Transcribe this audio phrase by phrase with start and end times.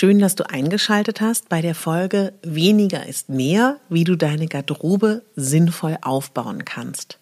[0.00, 5.22] Schön, dass du eingeschaltet hast bei der Folge Weniger ist mehr, wie du deine Garderobe
[5.34, 7.18] sinnvoll aufbauen kannst.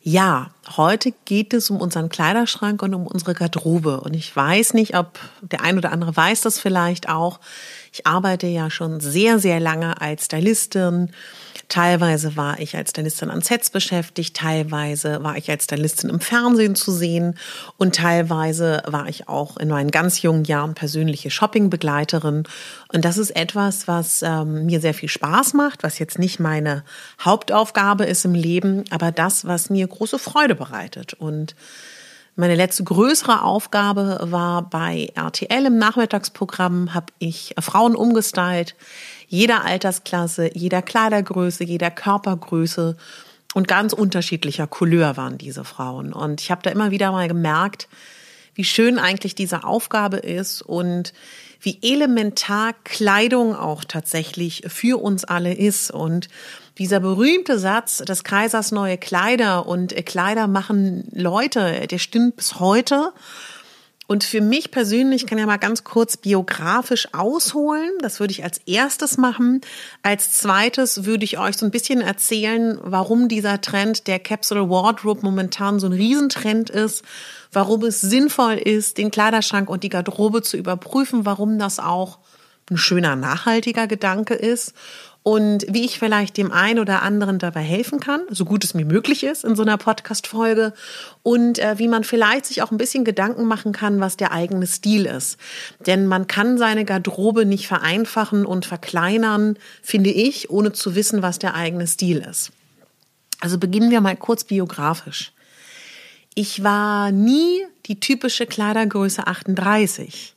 [0.00, 4.00] Ja, heute geht es um unseren Kleiderschrank und um unsere Garderobe.
[4.00, 7.40] Und ich weiß nicht, ob der ein oder andere weiß das vielleicht auch.
[7.92, 11.10] Ich arbeite ja schon sehr, sehr lange als Stylistin
[11.72, 16.74] Teilweise war ich als Stylistin an Sets beschäftigt, teilweise war ich als Stylistin im Fernsehen
[16.74, 17.38] zu sehen
[17.78, 22.42] und teilweise war ich auch in meinen ganz jungen Jahren persönliche Shoppingbegleiterin.
[22.92, 26.84] Und das ist etwas, was ähm, mir sehr viel Spaß macht, was jetzt nicht meine
[27.22, 31.14] Hauptaufgabe ist im Leben, aber das, was mir große Freude bereitet.
[31.14, 31.54] Und
[32.34, 38.74] meine letzte größere Aufgabe war bei RTL im Nachmittagsprogramm, habe ich Frauen umgestylt
[39.32, 42.98] jeder Altersklasse, jeder Kleidergröße, jeder Körpergröße
[43.54, 46.12] und ganz unterschiedlicher Couleur waren diese Frauen.
[46.12, 47.88] Und ich habe da immer wieder mal gemerkt,
[48.54, 51.14] wie schön eigentlich diese Aufgabe ist und
[51.62, 55.90] wie elementar Kleidung auch tatsächlich für uns alle ist.
[55.90, 56.28] Und
[56.78, 63.12] dieser berühmte Satz des Kaisers neue Kleider und Kleider machen Leute, der stimmt bis heute.
[64.08, 67.90] Und für mich persönlich kann ja mal ganz kurz biografisch ausholen.
[68.00, 69.62] Das würde ich als erstes machen.
[70.02, 75.22] Als zweites würde ich euch so ein bisschen erzählen, warum dieser Trend der Capsule Wardrobe
[75.22, 77.04] momentan so ein Riesentrend ist,
[77.52, 82.18] warum es sinnvoll ist, den Kleiderschrank und die Garderobe zu überprüfen, warum das auch
[82.70, 84.74] ein schöner, nachhaltiger Gedanke ist
[85.24, 88.84] und wie ich vielleicht dem einen oder anderen dabei helfen kann, so gut es mir
[88.84, 90.72] möglich ist in so einer Podcast-Folge
[91.22, 94.66] und äh, wie man vielleicht sich auch ein bisschen Gedanken machen kann, was der eigene
[94.66, 95.38] Stil ist.
[95.86, 101.38] Denn man kann seine Garderobe nicht vereinfachen und verkleinern, finde ich, ohne zu wissen, was
[101.38, 102.50] der eigene Stil ist.
[103.38, 105.32] Also beginnen wir mal kurz biografisch.
[106.34, 110.34] Ich war nie die typische Kleidergröße 38.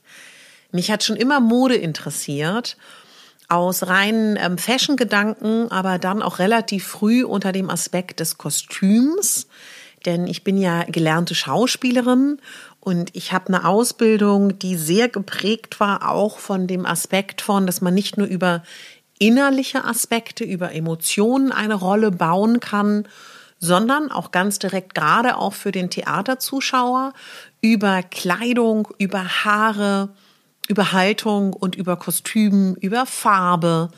[0.71, 2.77] Mich hat schon immer Mode interessiert
[3.47, 9.47] aus reinen ähm, Fashion-Gedanken, aber dann auch relativ früh unter dem Aspekt des Kostüms.
[10.05, 12.39] Denn ich bin ja gelernte Schauspielerin
[12.79, 17.81] und ich habe eine Ausbildung, die sehr geprägt war, auch von dem Aspekt von, dass
[17.81, 18.61] man nicht nur über
[19.17, 23.07] innerliche Aspekte, über Emotionen eine Rolle bauen kann,
[23.59, 27.13] sondern auch ganz direkt gerade auch für den Theaterzuschauer
[27.61, 30.09] über Kleidung, über Haare,
[30.67, 33.89] über Haltung und über Kostüm, über Farbe,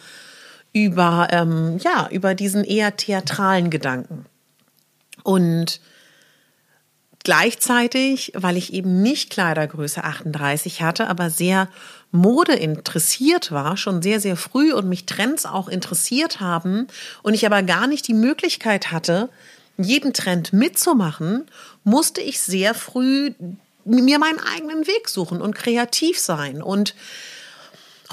[0.74, 4.26] über, ähm, ja, über diesen eher theatralen Gedanken.
[5.24, 5.80] Und
[7.24, 11.68] gleichzeitig, weil ich eben nicht Kleidergröße 38 hatte, aber sehr
[12.12, 16.88] Mode interessiert war, schon sehr, sehr früh und mich Trends auch interessiert haben
[17.24, 19.30] und ich aber gar nicht die Möglichkeit hatte,
[19.78, 21.46] jeden Trend mitzumachen,
[21.84, 23.34] musste ich sehr früh
[23.88, 26.62] mir meinen eigenen Weg suchen und kreativ sein.
[26.62, 26.96] Und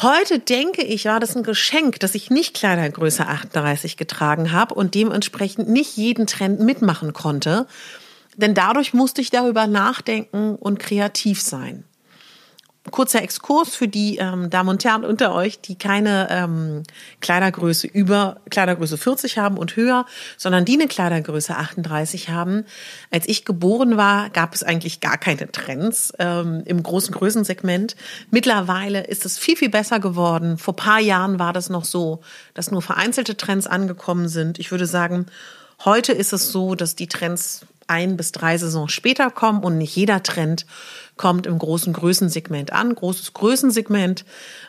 [0.00, 4.94] heute denke ich, war das ein Geschenk, dass ich nicht Kleidergröße 38 getragen habe und
[4.94, 7.66] dementsprechend nicht jeden Trend mitmachen konnte.
[8.36, 11.84] Denn dadurch musste ich darüber nachdenken und kreativ sein
[12.90, 16.82] kurzer Exkurs für die ähm, Damen und Herren unter euch, die keine ähm,
[17.20, 20.04] Kleidergröße über Kleidergröße 40 haben und höher,
[20.36, 22.64] sondern die eine Kleidergröße 38 haben.
[23.10, 27.96] Als ich geboren war, gab es eigentlich gar keine Trends ähm, im großen Größensegment.
[28.30, 30.58] Mittlerweile ist es viel, viel besser geworden.
[30.58, 32.20] Vor paar Jahren war das noch so,
[32.52, 34.58] dass nur vereinzelte Trends angekommen sind.
[34.58, 35.26] Ich würde sagen,
[35.84, 39.96] Heute ist es so, dass die Trends ein bis drei Saisons später kommen und nicht
[39.96, 40.66] jeder Trend
[41.16, 42.94] kommt im großen Größensegment an.
[42.94, 44.24] Großes Größensegment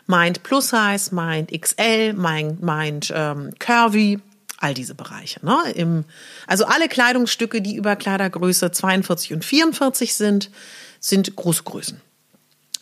[0.06, 4.20] meint Plus Size, meint XL, meint, meint ähm, Curvy,
[4.58, 5.46] all diese Bereiche.
[5.46, 5.58] Ne?
[5.74, 6.06] Im,
[6.48, 10.52] also alle Kleidungsstücke, die über Kleidergröße 42 und 44 sind,
[11.00, 12.02] sind große Größen.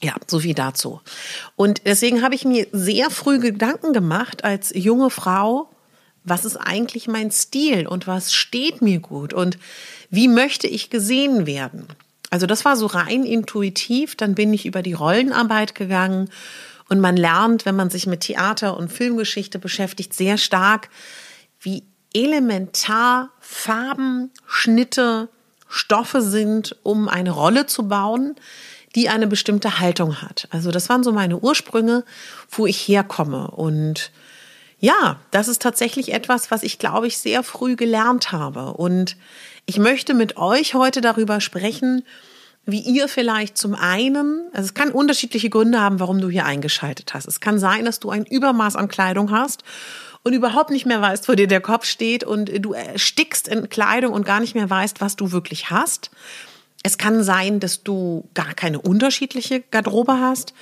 [0.01, 0.99] Ja, so viel dazu.
[1.55, 5.69] Und deswegen habe ich mir sehr früh Gedanken gemacht als junge Frau,
[6.25, 9.57] was ist eigentlich mein Stil und was steht mir gut und
[10.13, 11.87] wie möchte ich gesehen werden?
[12.29, 16.29] Also das war so rein intuitiv, dann bin ich über die Rollenarbeit gegangen
[16.87, 20.89] und man lernt, wenn man sich mit Theater und Filmgeschichte beschäftigt, sehr stark,
[21.59, 21.81] wie
[22.13, 25.29] elementar Farben, Schnitte,
[25.67, 28.35] Stoffe sind, um eine Rolle zu bauen,
[28.93, 30.47] die eine bestimmte Haltung hat.
[30.51, 32.05] Also das waren so meine Ursprünge,
[32.51, 33.49] wo ich herkomme.
[33.49, 34.11] Und
[34.79, 38.73] ja, das ist tatsächlich etwas, was ich, glaube ich, sehr früh gelernt habe.
[38.73, 39.17] Und
[39.65, 42.03] ich möchte mit euch heute darüber sprechen,
[42.65, 47.13] wie ihr vielleicht zum einen, also es kann unterschiedliche Gründe haben, warum du hier eingeschaltet
[47.13, 47.27] hast.
[47.27, 49.63] Es kann sein, dass du ein Übermaß an Kleidung hast
[50.23, 54.13] und überhaupt nicht mehr weißt, wo dir der Kopf steht und du erstickst in Kleidung
[54.13, 56.09] und gar nicht mehr weißt, was du wirklich hast.
[56.83, 60.53] Es kann sein, dass du gar keine unterschiedliche Garderobe hast.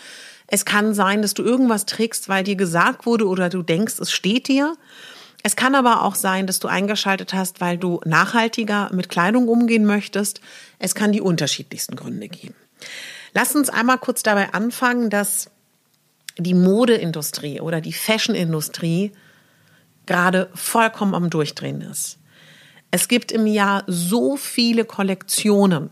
[0.47, 4.11] Es kann sein, dass du irgendwas trägst, weil dir gesagt wurde oder du denkst, es
[4.11, 4.75] steht dir.
[5.43, 9.85] Es kann aber auch sein, dass du eingeschaltet hast, weil du nachhaltiger mit Kleidung umgehen
[9.85, 10.41] möchtest.
[10.77, 12.55] Es kann die unterschiedlichsten Gründe geben.
[13.33, 15.49] Lass uns einmal kurz dabei anfangen, dass
[16.37, 19.11] die Modeindustrie oder die Fashionindustrie
[20.05, 22.17] gerade vollkommen am Durchdrehen ist.
[22.91, 25.89] Es gibt im Jahr so viele Kollektionen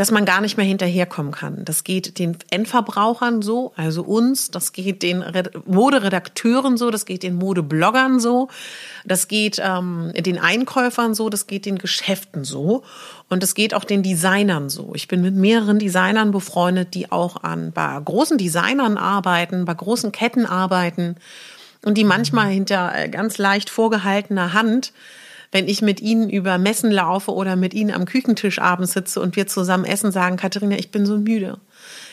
[0.00, 1.62] dass man gar nicht mehr hinterherkommen kann.
[1.66, 5.22] Das geht den Endverbrauchern so, also uns, das geht den
[5.66, 8.48] Moderedakteuren so, das geht den Modebloggern so,
[9.04, 12.82] das geht ähm, den Einkäufern so, das geht den Geschäften so
[13.28, 14.92] und das geht auch den Designern so.
[14.94, 20.12] Ich bin mit mehreren Designern befreundet, die auch an bei großen Designern arbeiten, bei großen
[20.12, 21.16] Ketten arbeiten
[21.84, 24.94] und die manchmal hinter äh, ganz leicht vorgehaltener Hand
[25.52, 29.36] wenn ich mit Ihnen über Messen laufe oder mit Ihnen am Küchentisch abends sitze und
[29.36, 31.58] wir zusammen essen, sagen, Katharina, ich bin so müde.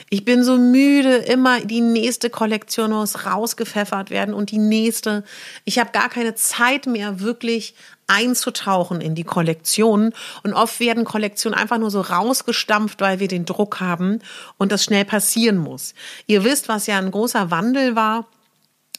[0.09, 5.23] Ich bin so müde, immer die nächste Kollektion muss rausgepfeffert werden und die nächste.
[5.65, 7.75] Ich habe gar keine Zeit mehr, wirklich
[8.07, 10.13] einzutauchen in die Kollektionen.
[10.43, 14.19] Und oft werden Kollektionen einfach nur so rausgestampft, weil wir den Druck haben
[14.57, 15.93] und das schnell passieren muss.
[16.25, 18.25] Ihr wisst, was ja ein großer Wandel war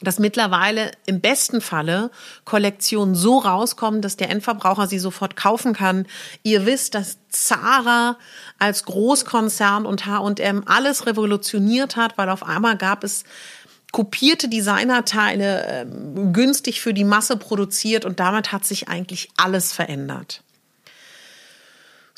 [0.01, 2.11] dass mittlerweile im besten Falle
[2.45, 6.07] Kollektionen so rauskommen, dass der Endverbraucher sie sofort kaufen kann.
[6.43, 8.17] Ihr wisst, dass Zara
[8.59, 13.25] als Großkonzern und H&M alles revolutioniert hat, weil auf einmal gab es
[13.91, 15.87] kopierte Designerteile äh,
[16.33, 20.43] günstig für die Masse produziert und damit hat sich eigentlich alles verändert.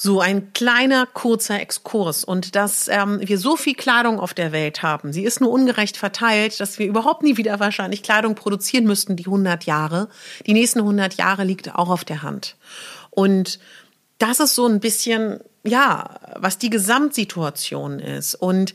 [0.02, 2.24] So ein kleiner, kurzer Exkurs.
[2.24, 5.98] Und dass ähm, wir so viel Kleidung auf der Welt haben, sie ist nur ungerecht
[5.98, 10.08] verteilt, dass wir überhaupt nie wieder wahrscheinlich Kleidung produzieren müssten, die 100 Jahre.
[10.46, 12.56] Die nächsten 100 Jahre liegt auch auf der Hand.
[13.10, 13.58] Und
[14.16, 18.36] das ist so ein bisschen, ja, was die Gesamtsituation ist.
[18.36, 18.74] Und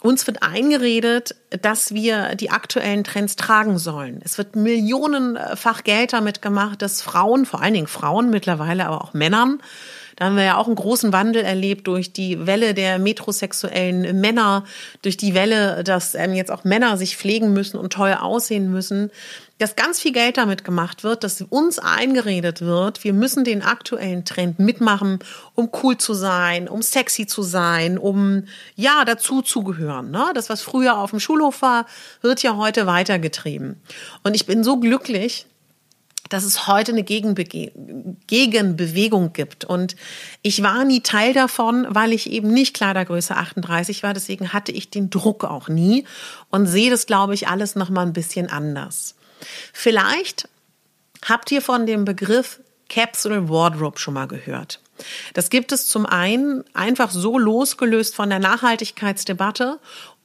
[0.00, 4.20] uns wird eingeredet, dass wir die aktuellen Trends tragen sollen.
[4.24, 9.14] Es wird millionenfach Geld damit gemacht, dass Frauen, vor allen Dingen Frauen mittlerweile, aber auch
[9.14, 9.60] Männern,
[10.18, 14.64] da haben wir ja auch einen großen Wandel erlebt durch die Welle der metrosexuellen Männer,
[15.02, 19.12] durch die Welle, dass ähm, jetzt auch Männer sich pflegen müssen und toll aussehen müssen,
[19.58, 24.24] dass ganz viel Geld damit gemacht wird, dass uns eingeredet wird, wir müssen den aktuellen
[24.24, 25.20] Trend mitmachen,
[25.54, 28.44] um cool zu sein, um sexy zu sein, um
[28.74, 30.10] ja dazu zu gehören.
[30.10, 30.32] Ne?
[30.34, 31.86] Das, was früher auf dem Schulhof war,
[32.22, 33.80] wird ja heute weitergetrieben.
[34.24, 35.46] Und ich bin so glücklich,
[36.28, 37.72] dass es heute eine Gegenbege
[38.26, 39.64] Gegenbewegung gibt.
[39.64, 39.96] Und
[40.42, 44.14] ich war nie Teil davon, weil ich eben nicht Kleidergröße 38 war.
[44.14, 46.04] Deswegen hatte ich den Druck auch nie
[46.50, 49.14] und sehe das, glaube ich, alles noch mal ein bisschen anders.
[49.72, 50.48] Vielleicht
[51.26, 54.80] habt ihr von dem Begriff Capsule Wardrobe schon mal gehört.
[55.34, 59.78] Das gibt es zum einen einfach so losgelöst von der Nachhaltigkeitsdebatte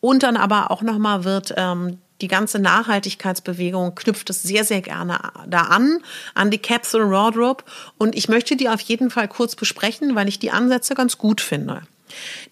[0.03, 5.17] und dann aber auch nochmal wird ähm, die ganze Nachhaltigkeitsbewegung knüpft es sehr, sehr gerne
[5.47, 5.99] da an,
[6.33, 7.63] an die Capsule Wardrobe.
[7.97, 11.39] Und ich möchte die auf jeden Fall kurz besprechen, weil ich die Ansätze ganz gut
[11.39, 11.83] finde.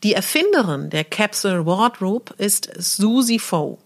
[0.02, 3.78] Die Erfinderin der Capsule Wardrobe ist Susie Foe.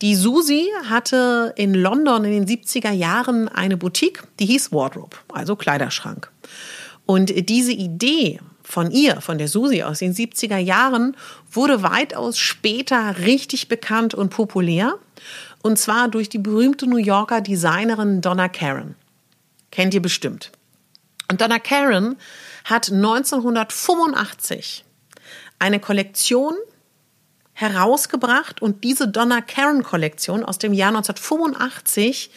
[0.00, 5.56] Die Susie hatte in London in den 70er Jahren eine Boutique, die hieß Wardrobe, also
[5.56, 6.30] Kleiderschrank.
[7.04, 8.38] Und diese Idee
[8.70, 11.16] von ihr, von der Susi aus den 70er Jahren,
[11.50, 14.94] wurde weitaus später richtig bekannt und populär.
[15.62, 18.94] Und zwar durch die berühmte New Yorker Designerin Donna Karen.
[19.70, 20.52] Kennt ihr bestimmt.
[21.30, 22.16] Und Donna Karen
[22.64, 24.84] hat 1985
[25.58, 26.54] eine Kollektion
[27.52, 32.30] herausgebracht und diese Donna Karen Kollektion aus dem Jahr 1985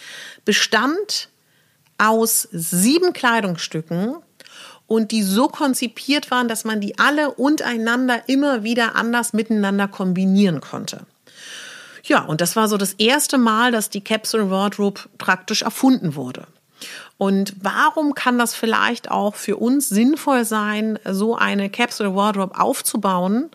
[0.43, 1.29] bestand
[1.97, 4.17] aus sieben Kleidungsstücken
[4.87, 10.61] und die so konzipiert waren, dass man die alle untereinander immer wieder anders miteinander kombinieren
[10.61, 11.05] konnte.
[12.03, 16.47] Ja, und das war so das erste Mal, dass die Capsule Wardrobe praktisch erfunden wurde.
[17.17, 23.49] Und warum kann das vielleicht auch für uns sinnvoll sein, so eine Capsule Wardrobe aufzubauen?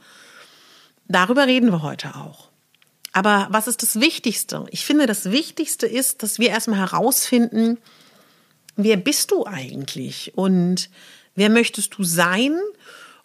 [1.09, 2.49] Darüber reden wir heute auch.
[3.13, 4.67] Aber was ist das Wichtigste?
[4.71, 7.79] Ich finde, das Wichtigste ist, dass wir erstmal herausfinden,
[8.77, 10.89] wer bist du eigentlich und
[11.39, 12.59] wer möchtest du sein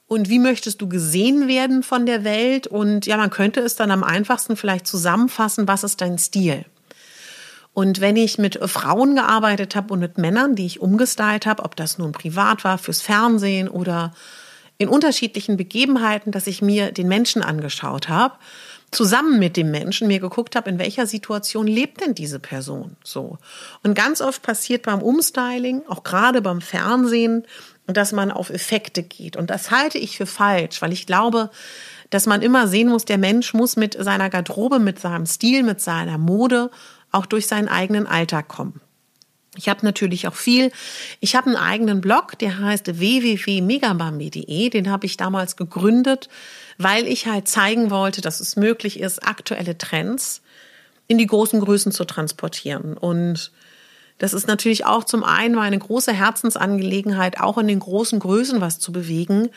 [0.08, 2.67] und wie möchtest du gesehen werden von der Welt?
[2.67, 6.65] Und ja, man könnte es dann am einfachsten vielleicht zusammenfassen, was ist dein Stil?
[7.74, 11.75] Und wenn ich mit Frauen gearbeitet habe und mit Männern, die ich umgestylt habe, ob
[11.75, 14.13] das nun privat war, fürs Fernsehen oder
[14.77, 18.36] in unterschiedlichen Begebenheiten, dass ich mir den Menschen angeschaut habe,
[18.91, 23.38] zusammen mit dem Menschen mir geguckt habe, in welcher Situation lebt denn diese Person so.
[23.84, 27.46] Und ganz oft passiert beim Umstyling, auch gerade beim Fernsehen,
[27.87, 29.35] dass man auf Effekte geht.
[29.35, 31.49] Und das halte ich für falsch, weil ich glaube,
[32.09, 35.81] dass man immer sehen muss, der Mensch muss mit seiner Garderobe, mit seinem Stil, mit
[35.81, 36.69] seiner Mode
[37.11, 38.81] auch durch seinen eigenen Alltag kommen.
[39.55, 40.71] Ich habe natürlich auch viel.
[41.19, 44.69] Ich habe einen eigenen Blog, der heißt www.megabambi.de.
[44.69, 46.27] Den habe ich damals gegründet,
[46.79, 50.41] weil ich halt zeigen wollte, dass es möglich ist, aktuelle Trends
[51.07, 52.97] in die großen Größen zu transportieren.
[52.97, 53.51] Und
[54.17, 58.79] das ist natürlich auch zum einen meine große Herzensangelegenheit, auch in den großen Größen was
[58.79, 59.50] zu bewegen.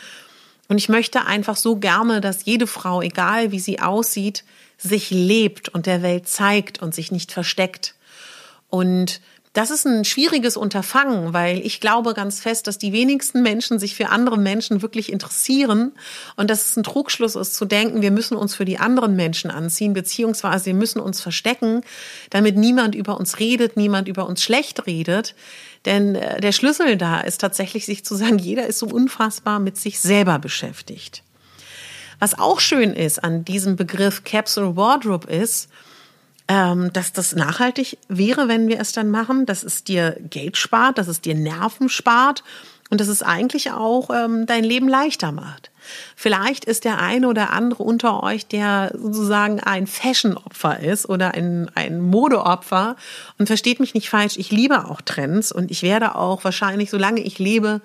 [0.68, 4.44] Und ich möchte einfach so gerne, dass jede Frau, egal wie sie aussieht,
[4.78, 7.94] sich lebt und der Welt zeigt und sich nicht versteckt.
[8.68, 9.20] Und
[9.56, 13.94] das ist ein schwieriges Unterfangen, weil ich glaube ganz fest, dass die wenigsten Menschen sich
[13.94, 15.92] für andere Menschen wirklich interessieren
[16.36, 19.50] und dass es ein Trugschluss ist zu denken, wir müssen uns für die anderen Menschen
[19.50, 21.80] anziehen, beziehungsweise wir müssen uns verstecken,
[22.28, 25.34] damit niemand über uns redet, niemand über uns schlecht redet.
[25.86, 29.78] Denn äh, der Schlüssel da ist tatsächlich, sich zu sagen, jeder ist so unfassbar mit
[29.78, 31.22] sich selber beschäftigt.
[32.18, 35.70] Was auch schön ist an diesem Begriff Capsule Wardrobe ist,
[36.48, 40.98] ähm, dass das nachhaltig wäre, wenn wir es dann machen, dass es dir Geld spart,
[40.98, 42.44] dass es dir Nerven spart
[42.90, 45.70] und dass es eigentlich auch ähm, dein Leben leichter macht.
[46.14, 51.70] Vielleicht ist der eine oder andere unter euch, der sozusagen ein Fashion-Opfer ist oder ein,
[51.74, 52.96] ein Modeopfer.
[53.38, 57.20] Und versteht mich nicht falsch, ich liebe auch Trends und ich werde auch wahrscheinlich, solange
[57.20, 57.80] ich lebe,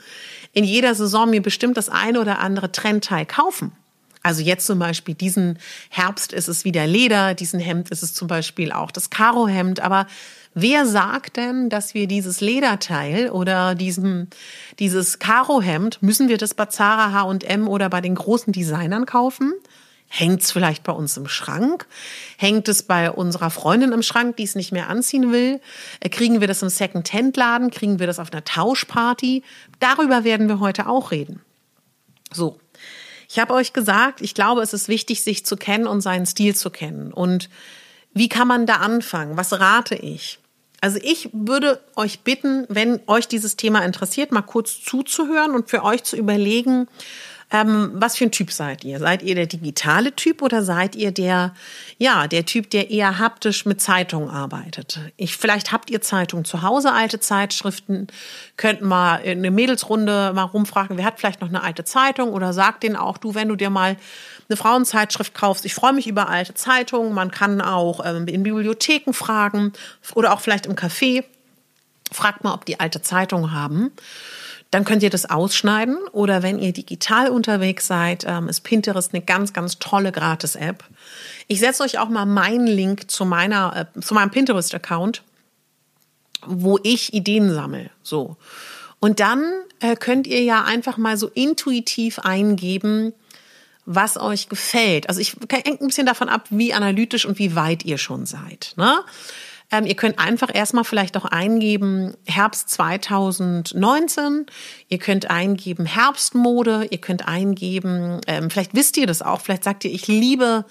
[0.53, 3.71] in jeder Saison mir bestimmt das eine oder andere Trendteil kaufen.
[4.23, 5.57] Also jetzt zum Beispiel diesen
[5.89, 9.79] Herbst ist es wieder Leder, diesen Hemd ist es zum Beispiel auch das Karohemd.
[9.79, 10.05] Aber
[10.53, 14.27] wer sagt denn, dass wir dieses Lederteil oder diesem,
[14.77, 19.53] dieses Karohemd, müssen wir das bei Zara, H&M oder bei den großen Designern kaufen?
[20.13, 21.87] Hängt es vielleicht bei uns im Schrank?
[22.37, 25.61] Hängt es bei unserer Freundin im Schrank, die es nicht mehr anziehen will?
[26.01, 27.71] Äh, kriegen wir das im Second-Hand-Laden?
[27.71, 29.41] Kriegen wir das auf einer Tauschparty?
[29.79, 31.39] Darüber werden wir heute auch reden.
[32.29, 32.59] So,
[33.31, 36.53] ich habe euch gesagt, ich glaube, es ist wichtig, sich zu kennen und seinen Stil
[36.53, 37.13] zu kennen.
[37.13, 37.49] Und
[38.13, 39.37] wie kann man da anfangen?
[39.37, 40.39] Was rate ich?
[40.81, 45.83] Also ich würde euch bitten, wenn euch dieses Thema interessiert, mal kurz zuzuhören und für
[45.83, 46.89] euch zu überlegen,
[47.53, 48.99] ähm, was für ein Typ seid ihr?
[48.99, 51.53] Seid ihr der digitale Typ oder seid ihr der,
[51.97, 54.99] ja, der Typ, der eher haptisch mit Zeitungen arbeitet?
[55.17, 58.07] Ich, vielleicht habt ihr Zeitungen zu Hause, alte Zeitschriften,
[58.55, 62.53] könnt mal in eine Mädelsrunde mal rumfragen, wer hat vielleicht noch eine alte Zeitung oder
[62.53, 63.97] sagt denen auch, du, wenn du dir mal
[64.47, 69.11] eine Frauenzeitschrift kaufst, ich freue mich über alte Zeitungen, man kann auch ähm, in Bibliotheken
[69.11, 69.73] fragen
[70.15, 71.25] oder auch vielleicht im Café.
[72.13, 73.91] Fragt mal, ob die alte Zeitungen haben
[74.71, 75.97] dann könnt ihr das ausschneiden.
[76.13, 80.83] Oder wenn ihr digital unterwegs seid, ähm, ist Pinterest eine ganz, ganz tolle Gratis-App.
[81.47, 85.23] Ich setze euch auch mal meinen Link zu meiner, äh, zu meinem Pinterest-Account,
[86.45, 87.91] wo ich Ideen sammle.
[88.01, 88.37] So.
[88.99, 89.43] Und dann
[89.81, 93.13] äh, könnt ihr ja einfach mal so intuitiv eingeben,
[93.85, 95.09] was euch gefällt.
[95.09, 98.73] Also ich hängt ein bisschen davon ab, wie analytisch und wie weit ihr schon seid.
[98.77, 98.99] Ne?
[99.71, 104.45] Ähm, ihr könnt einfach erstmal vielleicht auch eingeben Herbst 2019.
[104.89, 106.87] Ihr könnt eingeben Herbstmode.
[106.89, 110.65] Ihr könnt eingeben, ähm, vielleicht wisst ihr das auch, vielleicht sagt ihr, ich liebe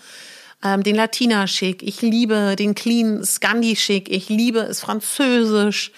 [0.63, 5.93] ähm, den Latina-Schick, ich liebe den Clean Scandi-Schick, ich liebe es französisch.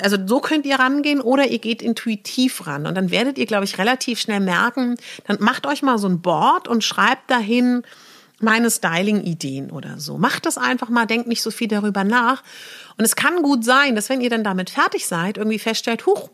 [0.00, 3.64] Also so könnt ihr rangehen oder ihr geht intuitiv ran und dann werdet ihr, glaube
[3.64, 7.82] ich, relativ schnell merken, dann macht euch mal so ein Board und schreibt dahin,
[8.40, 10.18] meine Styling-Ideen oder so.
[10.18, 12.42] Macht das einfach mal, denkt nicht so viel darüber nach.
[12.96, 16.30] Und es kann gut sein, dass wenn ihr dann damit fertig seid, irgendwie feststellt, huch,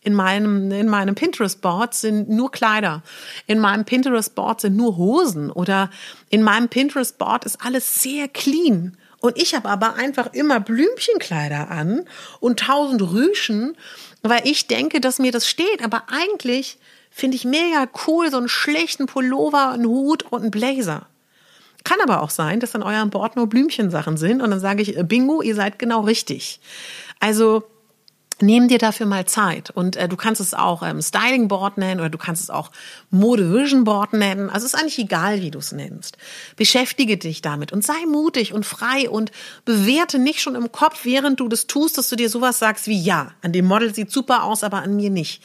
[0.00, 3.02] In meinem, in meinem Pinterest-Board sind nur Kleider.
[3.46, 5.50] In meinem Pinterest-Board sind nur Hosen.
[5.50, 5.90] Oder
[6.30, 8.96] in meinem Pinterest-Board ist alles sehr clean.
[9.20, 12.04] Und ich habe aber einfach immer Blümchenkleider an
[12.38, 13.76] und tausend Rüschen,
[14.22, 15.82] weil ich denke, dass mir das steht.
[15.82, 16.78] Aber eigentlich
[17.10, 21.08] finde ich mega cool, so einen schlechten Pullover, einen Hut und einen Blazer.
[21.88, 24.98] Kann aber auch sein, dass an eurem Board nur Blümchensachen sind und dann sage ich,
[24.98, 26.60] äh, bingo, ihr seid genau richtig.
[27.18, 27.64] Also
[28.40, 31.98] Nehm dir dafür mal Zeit und äh, du kannst es auch ähm, Styling Board nennen
[31.98, 32.70] oder du kannst es auch
[33.10, 34.48] Mode Vision Board nennen.
[34.48, 36.16] Also ist eigentlich egal, wie du es nennst.
[36.54, 39.32] Beschäftige dich damit und sei mutig und frei und
[39.64, 43.00] bewerte nicht schon im Kopf, während du das tust, dass du dir sowas sagst wie
[43.00, 45.42] ja, an dem Model sieht super aus, aber an mir nicht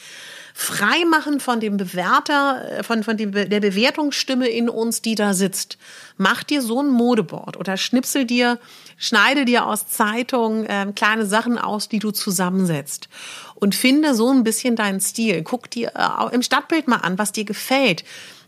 [0.56, 5.34] frei machen von dem Bewerter, äh, von, von dem, der Bewertungsstimme in uns, die da
[5.34, 5.76] sitzt.
[6.16, 8.60] Mach dir so ein Modeboard oder schnipsel dir,
[8.96, 13.08] schneide dir aus Zeitungen äh, kleine Sachen aus, die du zusammensetzt.
[13.56, 15.42] Und finde so ein bisschen deinen Stil.
[15.42, 18.04] Guck dir äh, im Stadtbild mal an, was dir gefällt.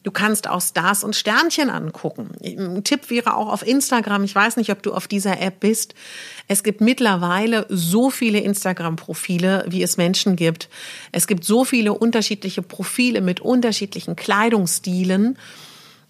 [0.07, 2.31] Du kannst auch Stars und Sternchen angucken.
[2.41, 4.23] Ein Tipp wäre auch auf Instagram.
[4.23, 5.97] Ich weiß nicht, ob du auf dieser App bist.
[6.47, 10.69] Es gibt mittlerweile so viele Instagram-Profile, wie es Menschen gibt.
[11.11, 15.39] Es gibt so viele unterschiedliche Profile mit unterschiedlichen Kleidungsstilen.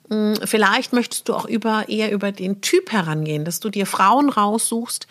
[0.08, 4.28] Hm, vielleicht möchtest du auch über, eher über den Typ herangehen, dass du dir Frauen
[4.28, 5.06] raussuchst,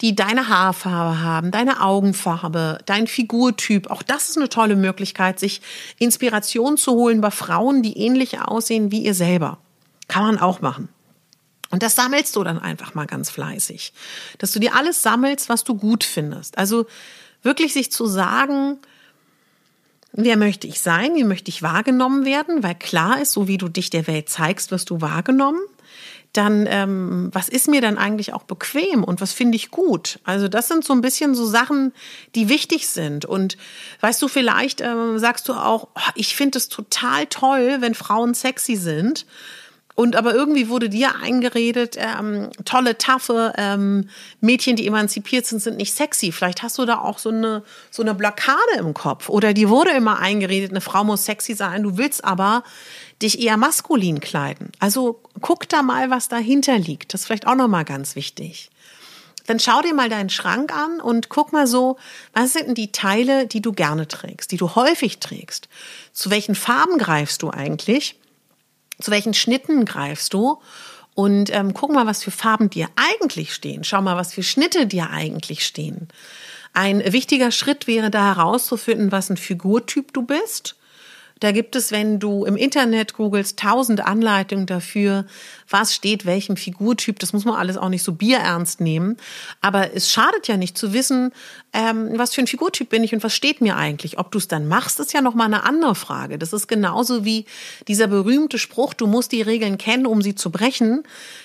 [0.00, 3.90] die deine Haarfarbe haben, deine Augenfarbe, dein Figurtyp.
[3.90, 5.60] Auch das ist eine tolle Möglichkeit, sich
[5.98, 9.58] Inspiration zu holen bei Frauen, die ähnlich aussehen wie ihr selber.
[10.08, 10.88] Kann man auch machen.
[11.70, 13.92] Und das sammelst du dann einfach mal ganz fleißig.
[14.38, 16.56] Dass du dir alles sammelst, was du gut findest.
[16.56, 16.86] Also
[17.42, 18.78] wirklich sich zu sagen,
[20.20, 21.14] Wer möchte ich sein?
[21.14, 22.64] Wie möchte ich wahrgenommen werden?
[22.64, 25.60] Weil klar ist, so wie du dich der Welt zeigst, wirst du wahrgenommen.
[26.32, 30.18] Dann, ähm, was ist mir dann eigentlich auch bequem und was finde ich gut?
[30.24, 31.92] Also das sind so ein bisschen so Sachen,
[32.34, 33.26] die wichtig sind.
[33.26, 33.56] Und
[34.00, 38.34] weißt du, vielleicht ähm, sagst du auch, oh, ich finde es total toll, wenn Frauen
[38.34, 39.24] sexy sind.
[39.98, 44.08] Und aber irgendwie wurde dir eingeredet, ähm, tolle, taffe ähm,
[44.40, 46.30] Mädchen, die emanzipiert sind, sind nicht sexy.
[46.30, 49.28] Vielleicht hast du da auch so eine, so eine Blockade im Kopf.
[49.28, 52.62] Oder dir wurde immer eingeredet, eine Frau muss sexy sein, du willst aber
[53.22, 54.70] dich eher maskulin kleiden.
[54.78, 57.12] Also guck da mal, was dahinter liegt.
[57.12, 58.70] Das ist vielleicht auch nochmal ganz wichtig.
[59.46, 61.96] Dann schau dir mal deinen Schrank an und guck mal so,
[62.34, 65.68] was sind denn die Teile, die du gerne trägst, die du häufig trägst?
[66.12, 68.14] Zu welchen Farben greifst du eigentlich?
[69.00, 70.60] Zu welchen Schnitten greifst du
[71.14, 73.84] und ähm, guck mal, was für Farben dir eigentlich stehen.
[73.84, 76.08] Schau mal, was für Schnitte dir eigentlich stehen.
[76.72, 80.77] Ein wichtiger Schritt wäre da herauszufinden, was ein Figurtyp du bist
[81.40, 85.26] da gibt es, wenn du im Internet googelst, tausend Anleitungen dafür,
[85.68, 87.18] was steht welchem Figurtyp.
[87.18, 89.16] Das muss man alles auch nicht so bierernst nehmen.
[89.60, 91.32] Aber es schadet ja nicht zu wissen,
[91.72, 94.18] ähm, was für ein Figurtyp bin ich und was steht mir eigentlich.
[94.18, 96.38] Ob du es dann machst, ist ja nochmal eine andere Frage.
[96.38, 97.44] Das ist genauso wie
[97.86, 101.04] dieser berühmte Spruch, du musst die Regeln kennen, um sie zu brechen.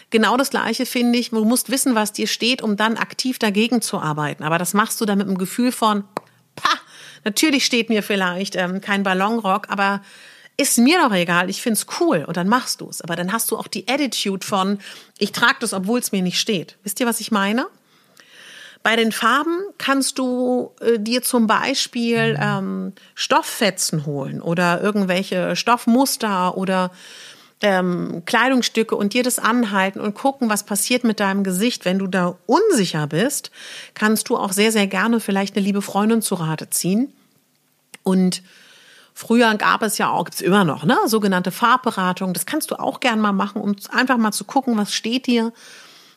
[0.10, 1.32] Genau das Gleiche finde ich.
[1.32, 4.44] Du musst wissen, was dir steht, um dann aktiv dagegen zu arbeiten.
[4.44, 6.04] Aber das machst du dann mit einem Gefühl von,
[7.24, 10.02] Natürlich steht mir vielleicht ähm, kein Ballonrock, aber
[10.56, 13.02] ist mir doch egal, ich find's cool und dann machst du's.
[13.02, 14.80] Aber dann hast du auch die Attitude von,
[15.18, 16.78] ich trage das, obwohl es mir nicht steht.
[16.84, 17.66] Wisst ihr, was ich meine?
[18.84, 26.58] Bei den Farben kannst du äh, dir zum Beispiel ähm, Stofffetzen holen oder irgendwelche Stoffmuster
[26.58, 26.92] oder
[27.64, 31.86] ähm, Kleidungsstücke und dir das anhalten und gucken, was passiert mit deinem Gesicht.
[31.86, 33.50] Wenn du da unsicher bist,
[33.96, 37.14] kannst du auch sehr, sehr gerne vielleicht eine liebe Freundin zu Rate ziehen.
[38.04, 38.44] Und
[39.16, 42.34] Früher gab es ja auch, gibt's immer noch, ne, sogenannte Farbberatung.
[42.34, 45.54] Das kannst du auch gern mal machen, um einfach mal zu gucken, was steht dir,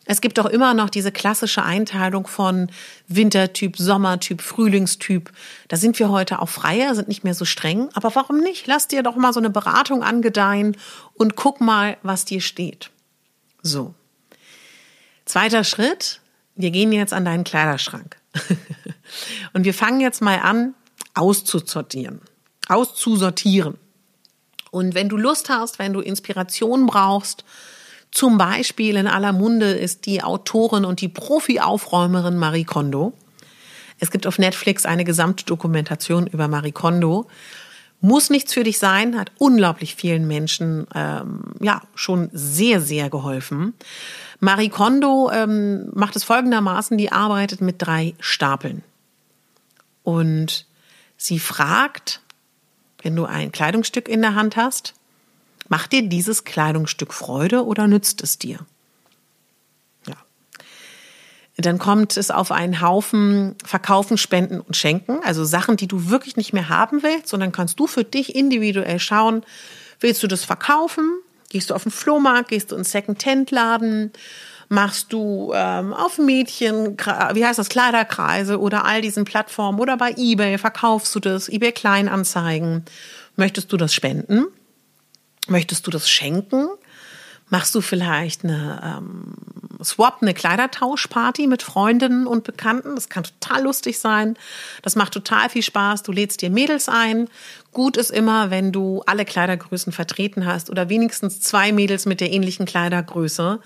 [0.09, 2.71] es gibt auch immer noch diese klassische Einteilung von
[3.09, 5.33] Wintertyp, Sommertyp, Frühlingstyp.
[5.66, 7.88] Da sind wir heute auch freier, sind nicht mehr so streng.
[7.92, 8.69] Aber warum nicht?
[8.69, 10.77] Lass dir doch mal so eine Beratung angedeihen
[11.14, 12.90] und guck mal, was dir steht.
[13.62, 13.95] So.
[15.25, 16.21] Zweiter Schritt.
[16.55, 18.16] Wir gehen jetzt an deinen Kleiderschrank.
[19.55, 20.75] und wir fangen jetzt mal an,
[21.14, 22.21] auszusortieren.
[22.69, 23.77] Auszusortieren.
[24.71, 27.45] Und wenn du Lust hast, wenn du Inspiration brauchst,
[28.11, 33.12] zum Beispiel in aller Munde ist die Autorin und die Profi-Aufräumerin Marie Kondo.
[33.99, 37.27] Es gibt auf Netflix eine gesamte Dokumentation über Marie Kondo.
[38.01, 43.75] Muss nichts für dich sein, hat unglaublich vielen Menschen ähm, ja schon sehr, sehr geholfen.
[44.38, 48.83] Marie Kondo ähm, macht es folgendermaßen, die arbeitet mit drei Stapeln.
[50.03, 50.66] Und
[51.16, 52.21] sie fragt,
[53.03, 54.95] wenn du ein Kleidungsstück in der Hand hast,
[55.68, 58.59] Macht dir dieses Kleidungsstück Freude oder nützt es dir?
[60.07, 60.16] Ja.
[61.57, 66.37] Dann kommt es auf einen Haufen Verkaufen, Spenden und Schenken, also Sachen, die du wirklich
[66.37, 67.33] nicht mehr haben willst.
[67.33, 69.42] Dann kannst du für dich individuell schauen,
[70.00, 71.20] willst du das verkaufen?
[71.48, 72.50] Gehst du auf den Flohmarkt?
[72.50, 74.12] Gehst du in Second-Tent-Laden?
[74.68, 76.96] Machst du ähm, auf Mädchen,
[77.35, 81.70] wie heißt das, Kleiderkreise oder all diesen Plattformen oder bei eBay verkaufst du das, eBay
[81.70, 82.85] Kleinanzeigen.
[83.37, 84.46] Möchtest du das spenden?
[85.49, 86.69] Möchtest du das schenken?
[87.49, 89.35] Machst du vielleicht eine ähm,
[89.85, 92.97] Swap, eine Kleidertauschparty mit Freundinnen und Bekannten?
[92.97, 94.37] Das kann total lustig sein.
[94.83, 96.03] Das macht total viel Spaß.
[96.03, 97.29] Du lädst dir Mädels ein.
[97.73, 102.33] Gut ist immer, wenn du alle Kleidergrößen vertreten hast oder wenigstens zwei Mädels mit der
[102.33, 103.61] ähnlichen Kleidergröße.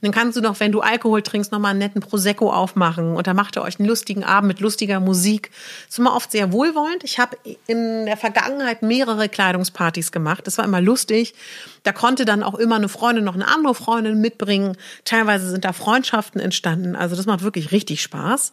[0.00, 3.34] Dann kannst du noch, wenn du Alkohol trinkst, nochmal einen netten Prosecco aufmachen und da
[3.34, 5.50] macht ihr euch einen lustigen Abend mit lustiger Musik.
[5.86, 7.04] Das ist immer oft sehr wohlwollend.
[7.04, 10.46] Ich habe in der Vergangenheit mehrere Kleidungspartys gemacht.
[10.46, 11.34] Das war immer lustig.
[11.82, 14.76] Da konnte dann auch immer eine Freundin noch eine andere Freundin mitbringen.
[15.04, 16.94] Teilweise sind da Freundschaften entstanden.
[16.96, 18.52] Also das macht wirklich richtig Spaß.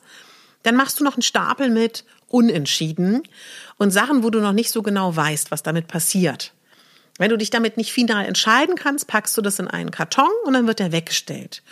[0.64, 3.22] Dann machst du noch einen Stapel mit Unentschieden
[3.78, 6.54] und Sachen, wo du noch nicht so genau weißt, was damit passiert.
[7.18, 10.54] Wenn du dich damit nicht final entscheiden kannst, packst du das in einen Karton und
[10.54, 11.64] dann wird er weggestellt.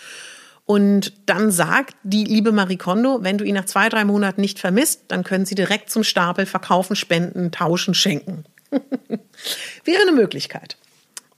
[0.65, 4.59] Und dann sagt die liebe Marie Kondo, wenn du ihn nach zwei, drei Monaten nicht
[4.59, 8.45] vermisst, dann können sie direkt zum Stapel verkaufen, spenden, tauschen, schenken.
[9.83, 10.77] Wäre eine Möglichkeit.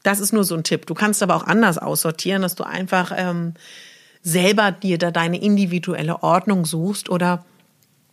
[0.03, 0.85] Das ist nur so ein Tipp.
[0.85, 3.55] Du kannst aber auch anders aussortieren, dass du einfach ähm,
[4.21, 7.43] selber dir da deine individuelle Ordnung suchst oder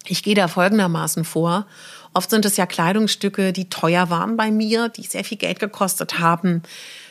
[0.07, 1.67] ich gehe da folgendermaßen vor
[2.15, 6.19] Oft sind es ja Kleidungsstücke, die teuer waren bei mir, die sehr viel Geld gekostet
[6.19, 6.63] haben,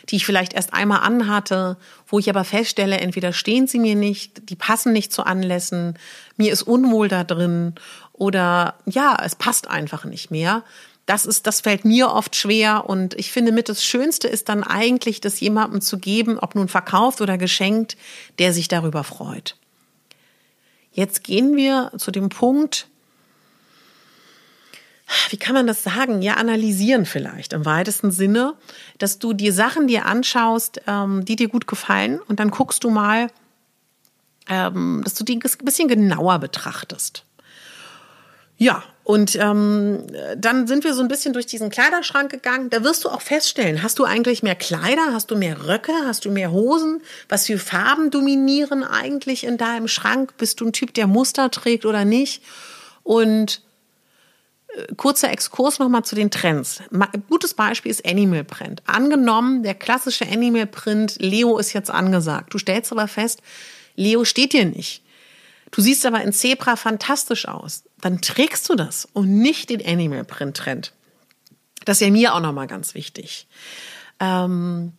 [0.10, 1.78] die ich vielleicht erst einmal anhatte,
[2.08, 5.98] wo ich aber feststelle, entweder stehen sie mir nicht, die passen nicht zu Anlässen,
[6.38, 7.74] mir ist unwohl da drin
[8.14, 10.64] oder ja, es passt einfach nicht mehr.
[11.08, 14.64] Das ist, das fällt mir oft schwer und ich finde mit das Schönste ist dann
[14.64, 17.98] eigentlich, das jemandem zu geben, ob nun verkauft oder geschenkt,
[18.38, 19.56] der sich darüber freut.
[20.92, 22.88] Jetzt gehen wir zu dem Punkt,
[25.30, 26.22] wie kann man das sagen?
[26.22, 28.56] Ja, analysieren vielleicht im weitesten Sinne,
[28.98, 32.90] dass du dir Sachen dir anschaust, ähm, die dir gut gefallen und dann guckst du
[32.90, 33.28] mal,
[34.48, 37.26] ähm, dass du die ein bisschen genauer betrachtest.
[38.58, 40.04] Ja, und ähm,
[40.38, 42.70] dann sind wir so ein bisschen durch diesen Kleiderschrank gegangen.
[42.70, 46.26] Da wirst du auch feststellen, hast du eigentlich mehr Kleider, hast du mehr Röcke, hast
[46.26, 47.02] du mehr Hosen?
[47.28, 50.38] Was für Farben dominieren eigentlich in deinem Schrank?
[50.38, 52.44] Bist du ein Typ, der Muster trägt oder nicht?
[53.04, 53.62] Und
[54.98, 56.82] kurzer Exkurs nochmal zu den Trends.
[57.30, 58.82] Gutes Beispiel ist Animal Print.
[58.86, 62.54] Angenommen, der klassische Animal Print, Leo ist jetzt angesagt.
[62.54, 63.42] Du stellst aber fest,
[63.96, 65.04] Leo steht dir nicht.
[65.72, 67.84] Du siehst aber in Zebra fantastisch aus.
[68.02, 70.94] Dann trägst du das und nicht den Animal Print Trend.
[71.86, 73.48] Das ist ja mir auch nochmal ganz wichtig.
[74.20, 74.94] Ähm,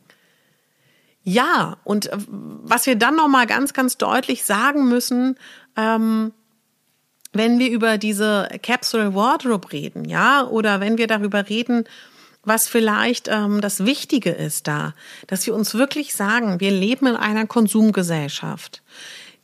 [1.24, 5.36] ja, und was wir dann nochmal ganz, ganz deutlich sagen müssen,
[5.76, 6.32] ähm,
[7.32, 11.84] wenn wir über diese Capsule Wardrobe reden, ja, oder wenn wir darüber reden,
[12.44, 14.94] was vielleicht ähm, das Wichtige ist da,
[15.28, 18.82] dass wir uns wirklich sagen, wir leben in einer Konsumgesellschaft,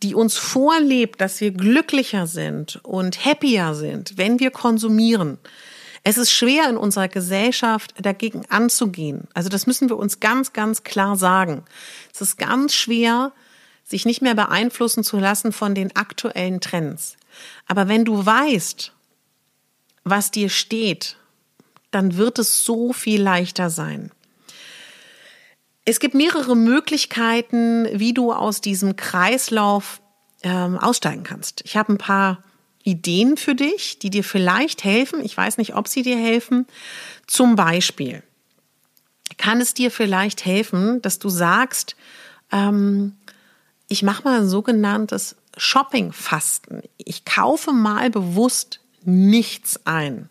[0.03, 5.39] die uns vorlebt, dass wir glücklicher sind und happier sind, wenn wir konsumieren.
[6.05, 9.29] Es ist schwer in unserer Gesellschaft dagegen anzugehen.
[9.35, 11.65] Also das müssen wir uns ganz, ganz klar sagen.
[12.15, 13.33] Es ist ganz schwer,
[13.85, 17.17] sich nicht mehr beeinflussen zu lassen von den aktuellen Trends.
[17.67, 18.93] Aber wenn du weißt,
[20.05, 21.17] was dir steht,
[21.91, 24.13] dann wird es so viel leichter sein.
[25.89, 30.03] Es gibt mehrere Möglichkeiten, wie du aus diesem Kreislauf
[30.43, 31.63] ähm, aussteigen kannst.
[31.65, 32.45] Ich habe ein paar
[32.85, 35.25] Ideen für dich, die dir vielleicht helfen.
[35.25, 36.67] Ich weiß nicht, ob sie dir helfen.
[37.27, 38.23] Zum Beispiel
[39.39, 41.97] kann es dir vielleicht helfen, dass du sagst,
[42.53, 43.17] ähm,
[43.89, 46.83] ich mache mal ein sogenanntes Shopping-Fasten.
[46.99, 50.29] Ich kaufe mal bewusst nichts ein.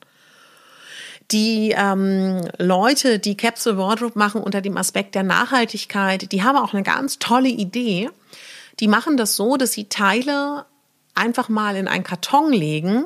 [1.31, 6.73] Die ähm, Leute, die Capsule Wardrobe machen unter dem Aspekt der Nachhaltigkeit, die haben auch
[6.73, 8.09] eine ganz tolle Idee.
[8.79, 10.65] Die machen das so, dass sie Teile
[11.15, 13.05] einfach mal in einen Karton legen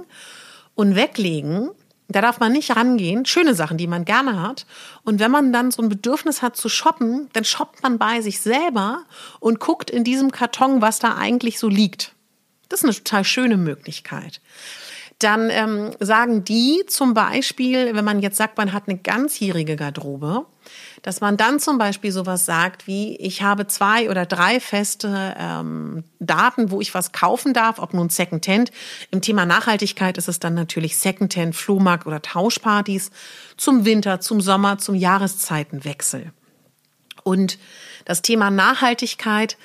[0.75, 1.71] und weglegen
[2.11, 3.25] da darf man nicht rangehen.
[3.25, 4.65] Schöne Sachen, die man gerne hat.
[5.03, 8.41] Und wenn man dann so ein Bedürfnis hat zu shoppen, dann shoppt man bei sich
[8.41, 9.03] selber
[9.39, 12.13] und guckt in diesem Karton, was da eigentlich so liegt.
[12.69, 14.41] Das ist eine total schöne Möglichkeit.
[15.21, 20.47] Dann ähm, sagen die zum Beispiel, wenn man jetzt sagt, man hat eine ganzjährige Garderobe,
[21.03, 26.03] dass man dann zum Beispiel sowas sagt wie, ich habe zwei oder drei feste ähm,
[26.19, 28.71] Daten, wo ich was kaufen darf, ob nun Secondhand.
[29.11, 33.11] Im Thema Nachhaltigkeit ist es dann natürlich Secondhand, Flohmarkt oder Tauschpartys
[33.57, 36.31] zum Winter, zum Sommer, zum Jahreszeitenwechsel.
[37.23, 37.59] Und
[38.05, 39.57] das Thema Nachhaltigkeit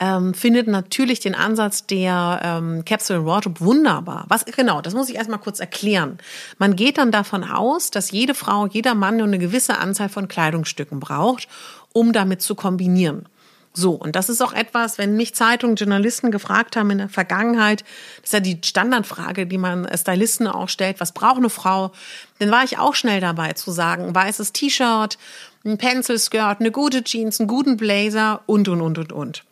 [0.00, 4.24] ähm, findet natürlich den Ansatz der ähm, Capsule Wardrobe wunderbar.
[4.28, 6.18] Was genau, das muss ich erstmal kurz erklären.
[6.58, 10.28] Man geht dann davon aus, dass jede Frau, jeder Mann nur eine gewisse Anzahl von
[10.28, 11.48] Kleidungsstücken braucht,
[11.92, 13.28] um damit zu kombinieren.
[13.74, 17.84] So, und das ist auch etwas, wenn mich Zeitungen, Journalisten gefragt haben in der Vergangenheit,
[18.16, 21.92] das ist ja die Standardfrage, die man Stylisten auch stellt, was braucht eine Frau?
[22.38, 25.18] Dann war ich auch schnell dabei zu sagen, weißes T-Shirt,
[25.64, 29.44] ein Pencil Skirt, eine gute Jeans, einen guten Blazer und, und, und, und, und.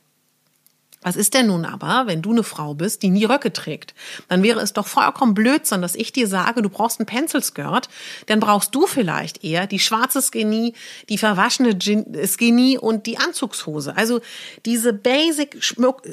[1.06, 3.94] Was ist denn nun aber, wenn du eine Frau bist, die nie Röcke trägt?
[4.28, 7.88] Dann wäre es doch vollkommen Blödsinn, dass ich dir sage, du brauchst einen Pencil Skirt.
[8.26, 10.74] Dann brauchst du vielleicht eher die schwarze Skinny,
[11.08, 11.78] die verwaschene
[12.26, 13.96] Skinny und die Anzugshose.
[13.96, 14.20] Also
[14.64, 15.56] diese Basic,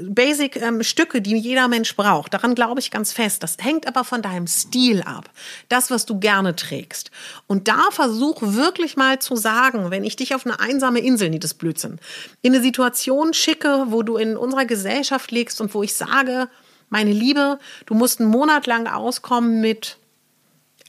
[0.10, 2.36] Basic ähm, Stücke, die jeder Mensch braucht.
[2.36, 3.42] Daran glaube ich ganz fest.
[3.42, 5.32] Das hängt aber von deinem Stil ab.
[5.70, 7.10] Das, was du gerne trägst.
[7.48, 11.40] Und da versuch wirklich mal zu sagen, wenn ich dich auf eine einsame Insel, nie
[11.40, 11.98] das Blödsinn,
[12.44, 16.50] in eine Situation schicke, wo du in unserer Gesellschaft Gesellschaft legst und wo ich sage,
[16.90, 19.98] meine Liebe, du musst einen Monat lang auskommen mit,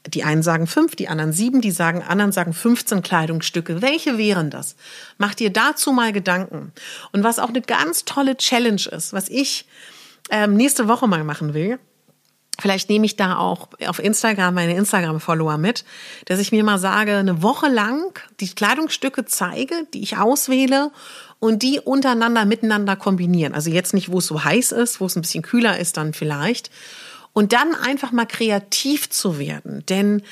[0.07, 3.81] die einen sagen fünf, die anderen sieben, die sagen, anderen sagen 15 Kleidungsstücke.
[3.81, 4.75] Welche wären das?
[5.17, 6.73] Mach dir dazu mal Gedanken.
[7.13, 9.67] Und was auch eine ganz tolle Challenge ist, was ich
[10.31, 11.79] ähm, nächste Woche mal machen will,
[12.61, 15.85] Vielleicht nehme ich da auch auf Instagram meine Instagram-Follower mit,
[16.27, 20.93] dass ich mir mal sage, eine Woche lang die Kleidungsstücke zeige, die ich auswähle
[21.45, 23.53] und die untereinander miteinander kombinieren.
[23.53, 26.15] Also jetzt nicht, wo es so heiß ist, wo es ein bisschen kühler ist, dann
[26.15, 26.71] vielleicht.
[27.35, 29.85] Und dann einfach mal kreativ zu werden.
[29.91, 30.23] Denn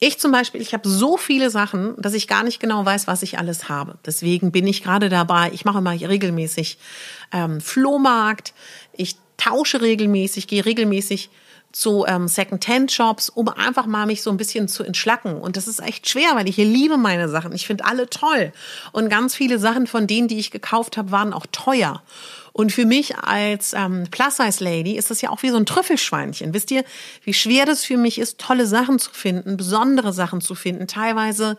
[0.00, 3.22] ich zum Beispiel, ich habe so viele Sachen, dass ich gar nicht genau weiß, was
[3.22, 3.96] ich alles habe.
[4.04, 5.52] Deswegen bin ich gerade dabei.
[5.54, 6.78] Ich mache mal regelmäßig
[7.30, 8.52] ähm, Flohmarkt.
[8.92, 11.30] Ich tausche regelmäßig, gehe regelmäßig
[11.76, 15.36] zu ähm, Second-Hand-Shops, um einfach mal mich so ein bisschen zu entschlacken.
[15.36, 17.52] Und das ist echt schwer, weil ich hier liebe meine Sachen.
[17.52, 18.54] Ich finde alle toll.
[18.92, 22.02] Und ganz viele Sachen von denen, die ich gekauft habe, waren auch teuer.
[22.54, 26.54] Und für mich als ähm, Plus-Size-Lady ist das ja auch wie so ein Trüffelschweinchen.
[26.54, 26.82] Wisst ihr,
[27.24, 30.86] wie schwer das für mich ist, tolle Sachen zu finden, besondere Sachen zu finden.
[30.86, 31.58] Teilweise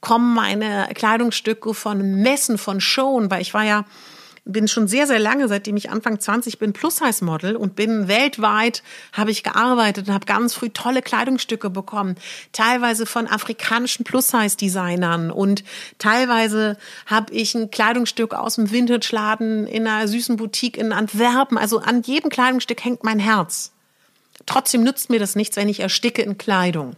[0.00, 3.84] kommen meine Kleidungsstücke von Messen, von Showen, weil ich war ja
[4.44, 9.30] bin schon sehr, sehr lange, seitdem ich Anfang 20 bin, Plus-Size-Model und bin weltweit, habe
[9.30, 12.16] ich gearbeitet und habe ganz früh tolle Kleidungsstücke bekommen.
[12.52, 15.62] Teilweise von afrikanischen Plus-Size-Designern und
[15.98, 16.76] teilweise
[17.06, 21.56] habe ich ein Kleidungsstück aus dem Vintage-Laden in einer süßen Boutique in Antwerpen.
[21.56, 23.72] Also an jedem Kleidungsstück hängt mein Herz.
[24.46, 26.96] Trotzdem nützt mir das nichts, wenn ich ersticke in Kleidung.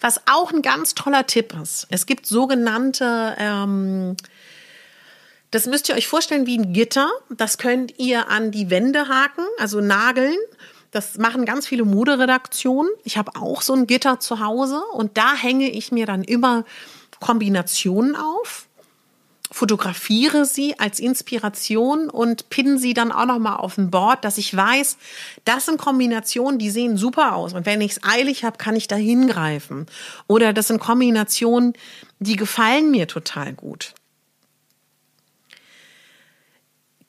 [0.00, 4.16] Was auch ein ganz toller Tipp ist, es gibt sogenannte ähm,
[5.52, 7.10] das müsst ihr euch vorstellen wie ein Gitter.
[7.30, 10.36] Das könnt ihr an die Wände haken, also nageln.
[10.90, 12.90] Das machen ganz viele Moderedaktionen.
[13.04, 16.64] Ich habe auch so ein Gitter zu Hause und da hänge ich mir dann immer
[17.20, 18.66] Kombinationen auf,
[19.50, 24.38] fotografiere sie als Inspiration und pinne sie dann auch noch mal auf ein Board, dass
[24.38, 24.96] ich weiß,
[25.44, 28.88] das sind Kombinationen, die sehen super aus und wenn ich es eilig habe, kann ich
[28.88, 29.86] da hingreifen.
[30.26, 31.74] Oder das sind Kombinationen,
[32.18, 33.94] die gefallen mir total gut.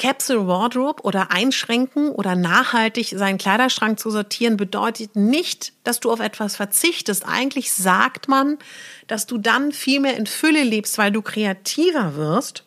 [0.04, 6.20] Capsule Wardrobe oder einschränken oder nachhaltig seinen Kleiderschrank zu sortieren bedeutet nicht, dass du auf
[6.20, 7.26] etwas verzichtest.
[7.26, 8.58] Eigentlich sagt man,
[9.08, 12.66] dass du dann viel mehr in Fülle lebst, weil du kreativer wirst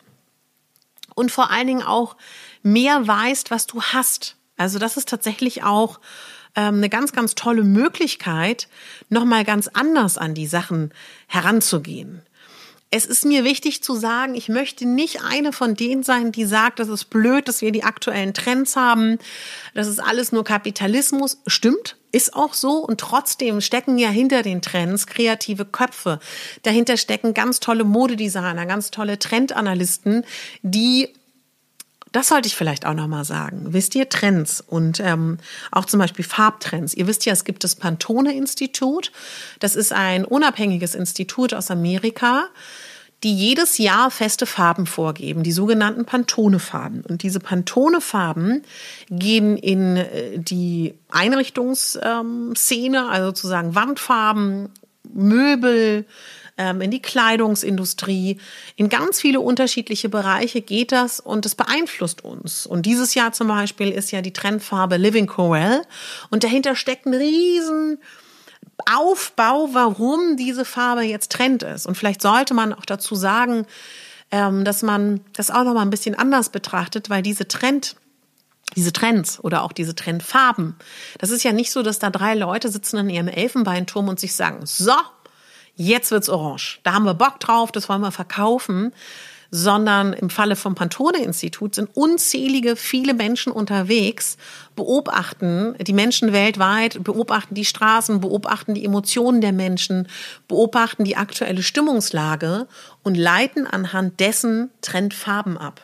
[1.14, 2.16] und vor allen Dingen auch
[2.62, 4.37] mehr weißt, was du hast.
[4.57, 6.01] Also das ist tatsächlich auch
[6.55, 8.66] ähm, eine ganz, ganz tolle Möglichkeit,
[9.11, 10.90] nochmal ganz anders an die Sachen
[11.27, 12.22] heranzugehen
[12.90, 16.79] es ist mir wichtig zu sagen, ich möchte nicht eine von denen sein, die sagt,
[16.79, 19.18] das ist blöd, dass wir die aktuellen Trends haben.
[19.75, 21.38] Das ist alles nur Kapitalismus.
[21.49, 22.79] Stimmt, ist auch so.
[22.79, 26.20] Und trotzdem stecken ja hinter den Trends kreative Köpfe.
[26.62, 30.25] Dahinter stecken ganz tolle Modedesigner, ganz tolle Trendanalysten,
[30.62, 31.09] die
[32.17, 33.75] das sollte ich vielleicht auch nochmal sagen.
[33.75, 35.37] Wisst ihr, Trends und ähm,
[35.71, 36.95] auch zum Beispiel Farbtrends.
[36.95, 39.13] Ihr wisst ja, es gibt das Pantone-Institut.
[39.61, 42.47] Das ist ein unabhängiges Institut aus Amerika,
[43.23, 47.03] die jedes Jahr feste Farben vorgeben, die sogenannten Pantone-Farben.
[47.03, 48.63] Und diese Pantone-Farben
[49.11, 54.71] gehen in äh, die Einrichtungsszene, also sozusagen Wandfarben,
[55.13, 56.07] Möbel,
[56.59, 58.38] in die Kleidungsindustrie,
[58.77, 62.66] in ganz viele unterschiedliche Bereiche geht das und es beeinflusst uns.
[62.66, 65.83] Und dieses Jahr zum Beispiel ist ja die Trendfarbe Living Corel
[66.31, 67.99] und dahinter steckt ein riesen
[68.90, 71.87] Aufbau, warum diese Farbe jetzt Trend ist.
[71.87, 73.66] Und vielleicht sollte man auch dazu sagen,
[74.31, 77.97] ähm, dass man das auch noch mal ein bisschen anders betrachtet, weil diese Trend
[78.75, 80.75] diese Trends oder auch diese Trendfarben.
[81.19, 84.35] Das ist ja nicht so, dass da drei Leute sitzen in ihrem Elfenbeinturm und sich
[84.35, 84.92] sagen, so,
[85.77, 86.81] jetzt wird's orange.
[86.83, 88.93] Da haben wir Bock drauf, das wollen wir verkaufen.
[89.53, 94.37] sondern im Falle vom Pantone-Institut sind unzählige, viele Menschen unterwegs,
[94.75, 100.09] beobachten die Menschen weltweit, beobachten die Straßen, beobachten die Emotionen der Menschen,
[100.49, 102.67] beobachten die aktuelle Stimmungslage
[103.05, 105.81] und leiten anhand dessen Trendfarben ab.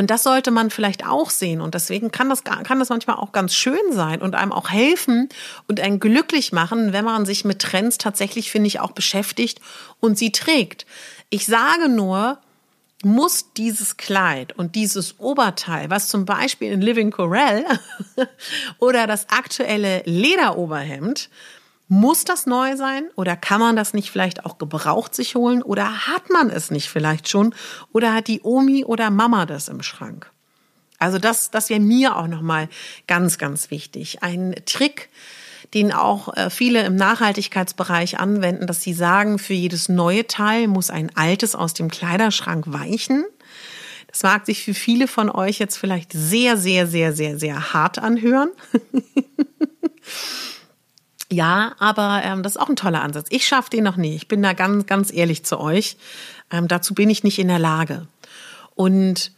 [0.00, 1.60] Und das sollte man vielleicht auch sehen.
[1.60, 5.28] Und deswegen kann das, kann das manchmal auch ganz schön sein und einem auch helfen
[5.68, 9.60] und einen glücklich machen, wenn man sich mit Trends tatsächlich, finde ich, auch beschäftigt
[10.00, 10.86] und sie trägt.
[11.28, 12.38] Ich sage nur,
[13.02, 17.66] muss dieses Kleid und dieses Oberteil, was zum Beispiel in Living Corel
[18.78, 21.28] oder das aktuelle Lederoberhemd,
[21.90, 26.06] muss das neu sein oder kann man das nicht vielleicht auch gebraucht sich holen oder
[26.06, 27.52] hat man es nicht vielleicht schon
[27.92, 30.30] oder hat die Omi oder Mama das im Schrank?
[31.00, 32.68] Also das, das wäre mir auch nochmal
[33.08, 34.22] ganz, ganz wichtig.
[34.22, 35.08] Ein Trick,
[35.74, 40.90] den auch äh, viele im Nachhaltigkeitsbereich anwenden, dass sie sagen, für jedes neue Teil muss
[40.90, 43.24] ein altes aus dem Kleiderschrank weichen.
[44.06, 47.98] Das mag sich für viele von euch jetzt vielleicht sehr, sehr, sehr, sehr, sehr hart
[47.98, 48.50] anhören.
[51.32, 53.28] Ja, aber ähm, das ist auch ein toller Ansatz.
[53.30, 54.16] Ich schaffe den noch nie.
[54.16, 55.96] Ich bin da ganz, ganz ehrlich zu euch.
[56.50, 58.08] Ähm, dazu bin ich nicht in der Lage.
[58.74, 59.30] Und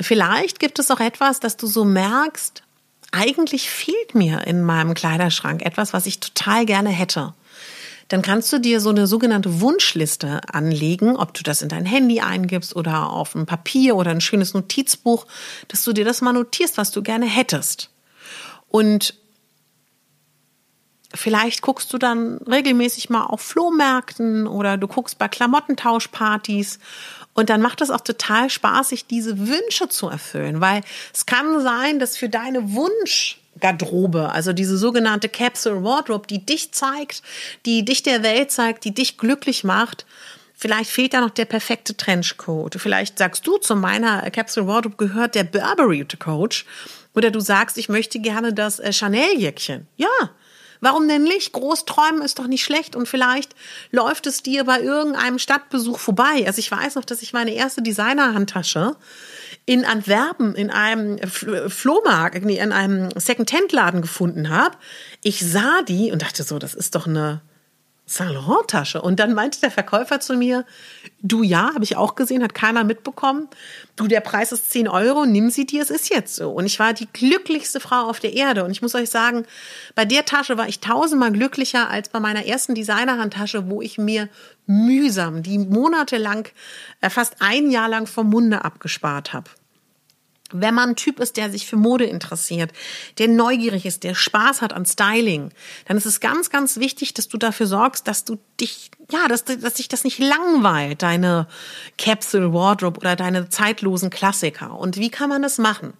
[0.00, 2.62] vielleicht gibt es auch etwas, dass du so merkst,
[3.10, 7.34] eigentlich fehlt mir in meinem Kleiderschrank etwas, was ich total gerne hätte.
[8.08, 12.20] Dann kannst du dir so eine sogenannte Wunschliste anlegen, ob du das in dein Handy
[12.20, 15.26] eingibst oder auf ein Papier oder ein schönes Notizbuch,
[15.68, 17.90] dass du dir das mal notierst, was du gerne hättest.
[18.68, 19.14] Und
[21.18, 26.78] Vielleicht guckst du dann regelmäßig mal auf Flohmärkten oder du guckst bei Klamottentauschpartys
[27.34, 31.60] und dann macht es auch total Spaß, sich diese Wünsche zu erfüllen, weil es kann
[31.60, 37.22] sein, dass für deine Wunschgarderobe, also diese sogenannte Capsule Wardrobe, die dich zeigt,
[37.66, 40.06] die dich der Welt zeigt, die dich glücklich macht,
[40.60, 42.74] Vielleicht fehlt da noch der perfekte Trenchcoat.
[42.80, 46.66] Vielleicht sagst du, zu meiner Capsule Wardrobe gehört der Burberry Coach.
[47.14, 49.86] Oder du sagst, ich möchte gerne das äh, Chanel-Jäckchen.
[49.96, 50.08] Ja,
[50.80, 51.52] Warum denn nicht?
[51.52, 53.54] Großträumen ist doch nicht schlecht und vielleicht
[53.90, 56.44] läuft es dir bei irgendeinem Stadtbesuch vorbei.
[56.46, 58.96] Also ich weiß noch, dass ich meine erste Designer-Handtasche
[59.66, 64.76] in Antwerpen in einem Flohmarkt, in einem Second-Hand-Laden gefunden habe.
[65.22, 67.42] Ich sah die und dachte so, das ist doch eine
[68.08, 69.02] Saint-Laurent-Tasche.
[69.02, 70.64] Und dann meinte der Verkäufer zu mir,
[71.20, 73.48] du ja, habe ich auch gesehen, hat keiner mitbekommen.
[73.96, 76.50] Du, der Preis ist 10 Euro, nimm sie dir, es ist jetzt so.
[76.50, 78.64] Und ich war die glücklichste Frau auf der Erde.
[78.64, 79.44] Und ich muss euch sagen,
[79.94, 84.28] bei der Tasche war ich tausendmal glücklicher als bei meiner ersten Designerhandtasche, wo ich mir
[84.66, 86.48] mühsam, die monatelang,
[87.00, 89.50] äh, fast ein Jahr lang vom Munde abgespart habe.
[90.52, 92.72] Wenn man ein Typ ist, der sich für Mode interessiert,
[93.18, 95.50] der neugierig ist, der Spaß hat an Styling,
[95.86, 99.44] dann ist es ganz, ganz wichtig, dass du dafür sorgst, dass du dich, ja, dass,
[99.44, 101.46] dass dich das nicht langweilt, deine
[101.98, 104.78] Capsule Wardrobe oder deine zeitlosen Klassiker.
[104.78, 105.92] Und wie kann man das machen?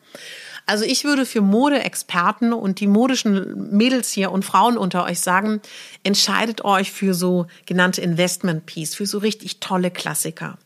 [0.69, 5.63] Also ich würde für Modeexperten und die modischen Mädels hier und Frauen unter euch sagen,
[6.03, 10.59] entscheidet euch für so genannte Investment Piece, für so richtig tolle Klassiker.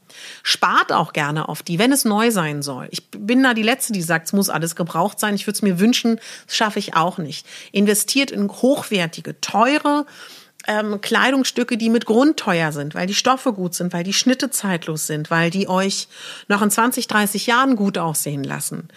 [0.42, 2.88] Spart auch gerne auf die, wenn es neu sein soll.
[2.90, 5.34] Ich bin da die Letzte, die sagt, es muss alles gebraucht sein.
[5.34, 7.46] Ich würde es mir wünschen, das schaffe ich auch nicht.
[7.72, 10.06] Investiert in hochwertige, teure,
[10.68, 14.50] ähm, Kleidungsstücke, die mit Grund teuer sind, weil die Stoffe gut sind, weil die Schnitte
[14.50, 16.08] zeitlos sind, weil die euch
[16.46, 18.88] noch in 20, 30 Jahren gut aussehen lassen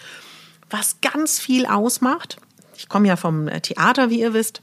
[0.70, 2.38] was ganz viel ausmacht,
[2.76, 4.62] ich komme ja vom äh, Theater, wie ihr wisst,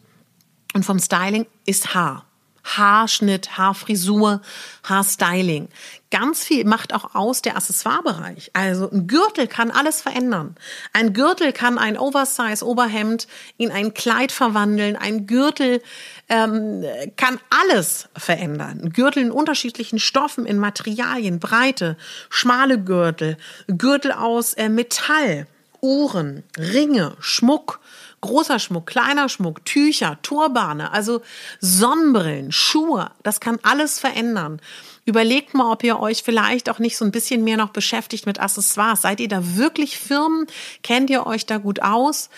[0.74, 2.26] und vom Styling, ist Haar.
[2.64, 4.42] Haarschnitt, Haarfrisur,
[4.84, 5.68] Haarstyling.
[6.12, 8.52] Ganz viel macht auch aus der Accessoirebereich.
[8.54, 10.56] Also ein Gürtel kann alles verändern.
[10.94, 14.96] Ein Gürtel kann ein Oversize-Oberhemd in ein Kleid verwandeln.
[14.96, 15.82] Ein Gürtel
[16.30, 16.84] ähm,
[17.18, 18.80] kann alles verändern.
[18.84, 21.98] Ein Gürtel in unterschiedlichen Stoffen, in Materialien, Breite,
[22.30, 25.48] schmale Gürtel, Gürtel aus äh, Metall.
[25.84, 27.82] Uhren, Ringe, Schmuck,
[28.24, 31.22] großer Schmuck, kleiner Schmuck, Tücher, Turbane, also
[31.60, 34.62] Sonnenbrillen, Schuhe, das kann alles verändern.
[35.06, 38.40] Überlegt mal, ob ihr euch vielleicht auch nicht so ein bisschen mehr noch beschäftigt mit
[38.40, 39.02] Accessoires.
[39.02, 40.48] Seid ihr da wirklich Firmen?
[40.82, 42.30] Kennt ihr euch da gut aus?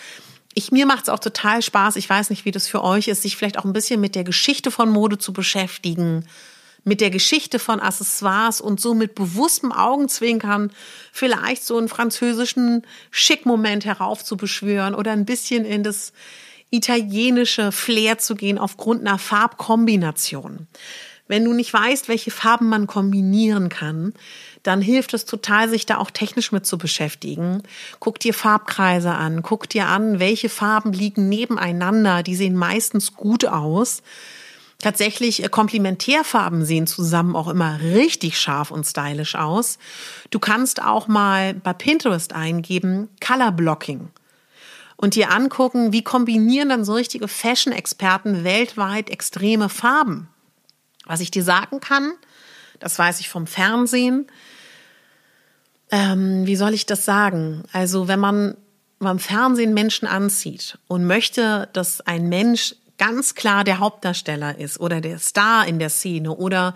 [0.54, 1.94] Ich, mir macht es auch total Spaß.
[1.94, 4.24] Ich weiß nicht, wie das für euch ist, sich vielleicht auch ein bisschen mit der
[4.24, 6.26] Geschichte von Mode zu beschäftigen
[6.86, 10.70] mit der Geschichte von Accessoires und so mit bewusstem Augenzwinkern
[11.12, 16.12] vielleicht so einen französischen Schickmoment heraufzubeschwören oder ein bisschen in das
[16.70, 20.68] italienische Flair zu gehen aufgrund einer Farbkombination.
[21.26, 24.14] Wenn du nicht weißt, welche Farben man kombinieren kann,
[24.62, 27.64] dann hilft es total, sich da auch technisch mit zu beschäftigen.
[27.98, 33.44] Guck dir Farbkreise an, guck dir an, welche Farben liegen nebeneinander, die sehen meistens gut
[33.44, 34.02] aus
[34.86, 39.78] Tatsächlich äh, Komplementärfarben sehen zusammen auch immer richtig scharf und stylisch aus.
[40.30, 44.10] Du kannst auch mal bei Pinterest eingeben Color Blocking
[44.94, 50.28] und dir angucken, wie kombinieren dann so richtige Fashion-Experten weltweit extreme Farben.
[51.04, 52.12] Was ich dir sagen kann,
[52.78, 54.28] das weiß ich vom Fernsehen.
[55.90, 57.64] Ähm, wie soll ich das sagen?
[57.72, 58.56] Also wenn man
[59.00, 65.00] beim Fernsehen Menschen anzieht und möchte, dass ein Mensch ganz klar der Hauptdarsteller ist oder
[65.00, 66.74] der Star in der Szene oder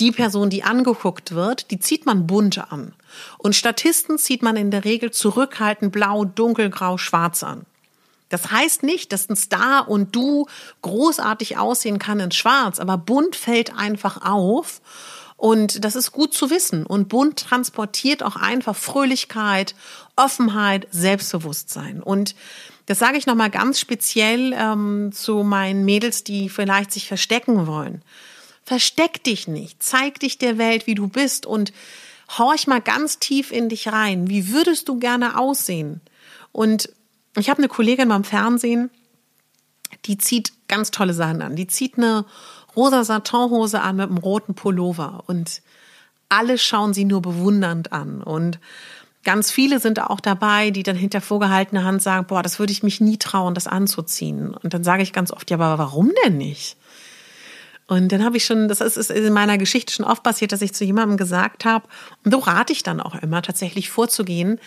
[0.00, 2.94] die Person, die angeguckt wird, die zieht man bunt an.
[3.38, 7.66] Und Statisten zieht man in der Regel zurückhaltend blau, dunkelgrau, schwarz an.
[8.28, 10.46] Das heißt nicht, dass ein Star und du
[10.82, 14.80] großartig aussehen kann in schwarz, aber bunt fällt einfach auf.
[15.36, 16.84] Und das ist gut zu wissen.
[16.84, 19.74] Und bunt transportiert auch einfach Fröhlichkeit,
[20.16, 22.02] Offenheit, Selbstbewusstsein.
[22.02, 22.34] Und
[22.88, 28.00] das sage ich nochmal ganz speziell ähm, zu meinen Mädels, die vielleicht sich verstecken wollen.
[28.64, 29.82] Versteck dich nicht.
[29.82, 31.74] Zeig dich der Welt, wie du bist und
[32.38, 34.30] horch mal ganz tief in dich rein.
[34.30, 36.00] Wie würdest du gerne aussehen?
[36.50, 36.88] Und
[37.36, 38.88] ich habe eine Kollegin beim Fernsehen,
[40.06, 41.56] die zieht ganz tolle Sachen an.
[41.56, 42.24] Die zieht eine
[42.74, 45.60] rosa Satinhose an mit einem roten Pullover und
[46.30, 48.58] alle schauen sie nur bewundernd an und
[49.28, 52.82] Ganz viele sind auch dabei, die dann hinter vorgehaltener Hand sagen, boah, das würde ich
[52.82, 54.54] mich nie trauen, das anzuziehen.
[54.54, 56.78] Und dann sage ich ganz oft, ja, aber warum denn nicht?
[57.86, 60.72] Und dann habe ich schon, das ist in meiner Geschichte schon oft passiert, dass ich
[60.72, 61.86] zu jemandem gesagt habe,
[62.24, 64.60] und so rate ich dann auch immer tatsächlich vorzugehen,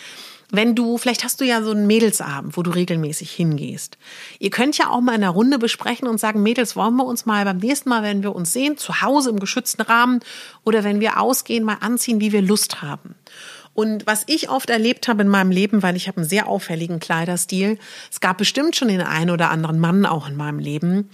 [0.52, 3.98] wenn du, vielleicht hast du ja so einen Mädelsabend, wo du regelmäßig hingehst.
[4.38, 7.26] Ihr könnt ja auch mal in einer Runde besprechen und sagen, Mädels, wollen wir uns
[7.26, 10.20] mal beim nächsten Mal, wenn wir uns sehen, zu Hause im geschützten Rahmen
[10.62, 13.16] oder wenn wir ausgehen, mal anziehen, wie wir Lust haben.
[13.74, 17.00] Und was ich oft erlebt habe in meinem Leben, weil ich habe einen sehr auffälligen
[17.00, 17.78] Kleiderstil,
[18.10, 21.08] es gab bestimmt schon den einen oder anderen Mann auch in meinem Leben,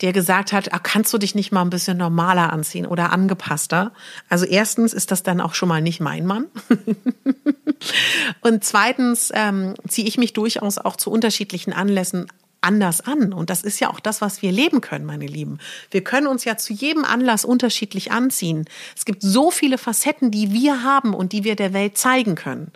[0.00, 3.92] der gesagt hat, ah, kannst du dich nicht mal ein bisschen normaler anziehen oder angepasster?
[4.28, 6.46] Also erstens ist das dann auch schon mal nicht mein Mann.
[8.40, 12.26] Und zweitens ähm, ziehe ich mich durchaus auch zu unterschiedlichen Anlässen
[12.60, 13.32] anders an.
[13.32, 15.58] Und das ist ja auch das, was wir leben können, meine Lieben.
[15.90, 18.66] Wir können uns ja zu jedem Anlass unterschiedlich anziehen.
[18.96, 22.72] Es gibt so viele Facetten, die wir haben und die wir der Welt zeigen können.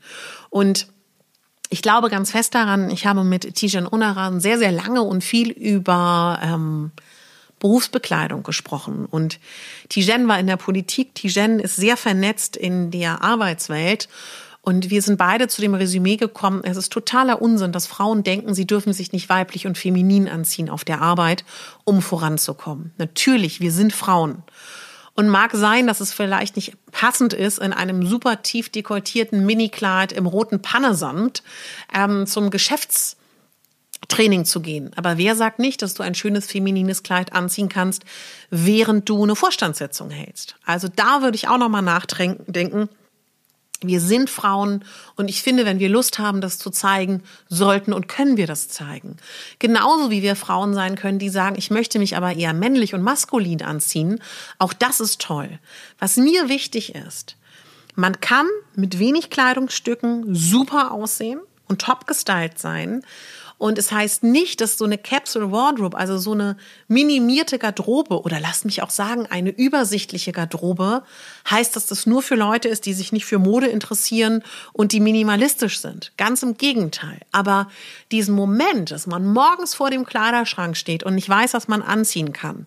[0.50, 0.88] Und
[1.70, 5.50] ich glaube ganz fest daran, ich habe mit Tijan Unaran sehr, sehr lange und viel
[5.50, 6.92] über ähm,
[7.58, 9.06] Berufsbekleidung gesprochen.
[9.06, 9.40] Und
[9.88, 14.08] Tijen war in der Politik, Tijen ist sehr vernetzt in der Arbeitswelt
[14.64, 18.54] und wir sind beide zu dem Resümee gekommen, es ist totaler Unsinn, dass Frauen denken,
[18.54, 21.44] sie dürfen sich nicht weiblich und feminin anziehen auf der Arbeit,
[21.84, 22.94] um voranzukommen.
[22.96, 24.42] Natürlich, wir sind Frauen.
[25.16, 30.12] Und mag sein, dass es vielleicht nicht passend ist, in einem super tief dekoltierten Minikleid
[30.12, 31.42] im roten Pannesamt
[31.94, 34.90] ähm, zum Geschäftstraining zu gehen.
[34.96, 38.04] Aber wer sagt nicht, dass du ein schönes feminines Kleid anziehen kannst,
[38.50, 40.56] während du eine Vorstandssitzung hältst?
[40.64, 42.88] Also da würde ich auch noch mal nachdenken
[43.86, 44.84] wir sind Frauen
[45.16, 48.68] und ich finde, wenn wir Lust haben, das zu zeigen, sollten und können wir das
[48.68, 49.16] zeigen.
[49.58, 53.02] Genauso wie wir Frauen sein können, die sagen, ich möchte mich aber eher männlich und
[53.02, 54.20] maskulin anziehen.
[54.58, 55.58] Auch das ist toll.
[55.98, 57.36] Was mir wichtig ist,
[57.94, 63.02] man kann mit wenig Kleidungsstücken super aussehen und top gestylt sein
[63.58, 66.56] und es heißt nicht, dass so eine Capsule Wardrobe, also so eine
[66.88, 71.02] minimierte Garderobe oder lasst mich auch sagen, eine übersichtliche Garderobe,
[71.48, 74.42] heißt, dass das nur für Leute ist, die sich nicht für Mode interessieren
[74.72, 76.12] und die minimalistisch sind.
[76.16, 77.20] Ganz im Gegenteil.
[77.30, 77.68] Aber
[78.10, 82.32] diesen Moment, dass man morgens vor dem Kleiderschrank steht und nicht weiß, was man anziehen
[82.32, 82.66] kann,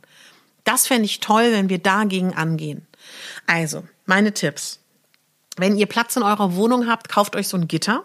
[0.64, 2.86] das fände ich toll, wenn wir dagegen angehen.
[3.46, 4.80] Also, meine Tipps.
[5.58, 8.04] Wenn ihr Platz in eurer Wohnung habt, kauft euch so ein Gitter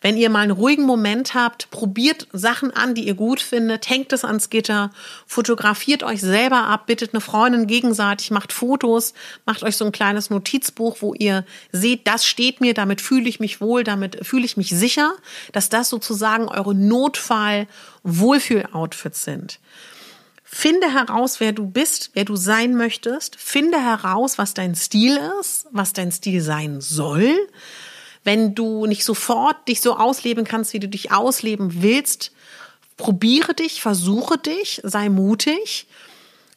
[0.00, 4.12] wenn ihr mal einen ruhigen Moment habt, probiert Sachen an, die ihr gut findet, hängt
[4.12, 4.92] es ans Gitter,
[5.26, 9.12] fotografiert euch selber ab, bittet eine Freundin gegenseitig, macht Fotos,
[9.44, 13.40] macht euch so ein kleines Notizbuch, wo ihr seht, das steht mir, damit fühle ich
[13.40, 15.14] mich wohl, damit fühle ich mich sicher,
[15.52, 19.58] dass das sozusagen eure Notfall-Wohlfühl-Outfits sind.
[20.44, 23.36] Finde heraus, wer du bist, wer du sein möchtest.
[23.36, 27.36] Finde heraus, was dein Stil ist, was dein Stil sein soll
[28.28, 32.30] wenn du nicht sofort dich so ausleben kannst, wie du dich ausleben willst,
[32.98, 35.86] probiere dich, versuche dich, sei mutig.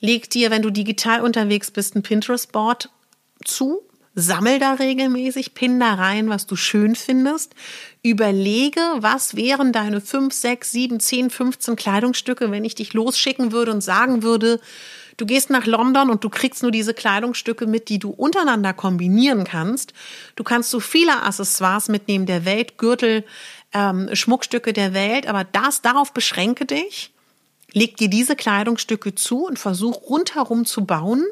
[0.01, 2.89] Leg dir, wenn du digital unterwegs bist, ein Pinterest-Board
[3.45, 3.83] zu.
[4.15, 7.55] Sammel da regelmäßig, pin da rein, was du schön findest.
[8.03, 13.71] Überlege, was wären deine 5, 6, 7, 10, 15 Kleidungsstücke, wenn ich dich losschicken würde
[13.71, 14.59] und sagen würde,
[15.21, 19.43] Du gehst nach London und du kriegst nur diese Kleidungsstücke mit, die du untereinander kombinieren
[19.43, 19.93] kannst.
[20.35, 23.23] Du kannst so viele Accessoires mitnehmen der Welt, Gürtel,
[23.71, 27.11] ähm, Schmuckstücke der Welt, aber das, darauf beschränke dich.
[27.71, 31.23] leg dir diese Kleidungsstücke zu und versuch rundherum zu bauen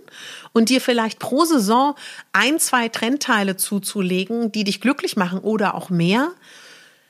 [0.53, 1.95] und dir vielleicht pro Saison
[2.31, 6.29] ein, zwei Trendteile zuzulegen, die dich glücklich machen oder auch mehr.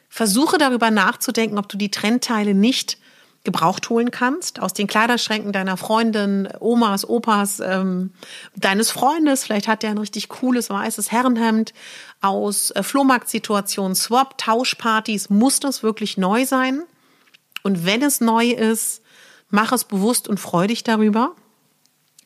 [0.08, 2.98] Versuche darüber nachzudenken, ob du die Trendteile nicht
[3.44, 8.12] gebraucht holen kannst aus den Kleiderschränken deiner Freundin, Omas, Opas, ähm,
[8.56, 9.46] deines Freundes.
[9.46, 11.74] Vielleicht hat der ein richtig cooles weißes Herrenhemd
[12.22, 15.30] aus äh, Flohmarktsituationen, Swap, Tauschpartys.
[15.30, 16.84] Muss das wirklich neu sein?
[17.64, 19.02] Und wenn es neu ist,
[19.50, 21.36] mach es bewusst und freu dich darüber.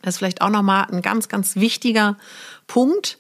[0.01, 2.17] Das ist vielleicht auch nochmal ein ganz, ganz wichtiger
[2.67, 3.19] Punkt.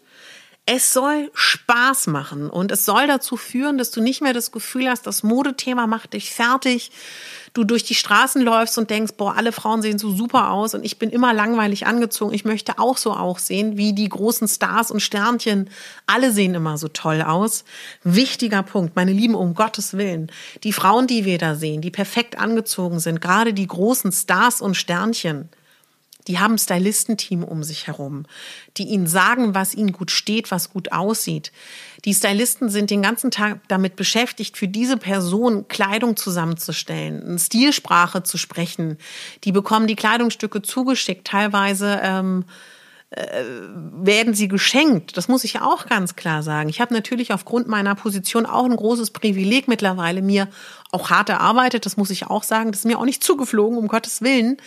[0.65, 4.89] Es soll Spaß machen und es soll dazu führen, dass du nicht mehr das Gefühl
[4.89, 6.91] hast, das Modethema macht dich fertig.
[7.53, 10.83] Du durch die Straßen läufst und denkst, boah, alle Frauen sehen so super aus und
[10.83, 12.33] ich bin immer langweilig angezogen.
[12.33, 15.69] Ich möchte auch so aussehen wie die großen Stars und Sternchen.
[16.07, 17.63] Alle sehen immer so toll aus.
[18.03, 20.31] Wichtiger Punkt, meine Lieben, um Gottes Willen.
[20.63, 24.75] Die Frauen, die wir da sehen, die perfekt angezogen sind, gerade die großen Stars und
[24.75, 25.49] Sternchen,
[26.27, 28.25] die haben Stylistenteam um sich herum,
[28.77, 31.51] die ihnen sagen, was ihnen gut steht, was gut aussieht.
[32.05, 38.23] Die Stylisten sind den ganzen Tag damit beschäftigt, für diese Person Kleidung zusammenzustellen, eine Stilsprache
[38.23, 38.97] zu sprechen.
[39.43, 42.45] Die bekommen die Kleidungsstücke zugeschickt, teilweise ähm,
[43.15, 43.43] äh,
[43.75, 45.17] werden sie geschenkt.
[45.17, 46.69] Das muss ich auch ganz klar sagen.
[46.69, 50.47] Ich habe natürlich aufgrund meiner Position auch ein großes Privileg mittlerweile mir
[50.93, 51.85] auch hart erarbeitet.
[51.85, 52.71] Das muss ich auch sagen.
[52.71, 54.57] Das ist mir auch nicht zugeflogen, um Gottes Willen,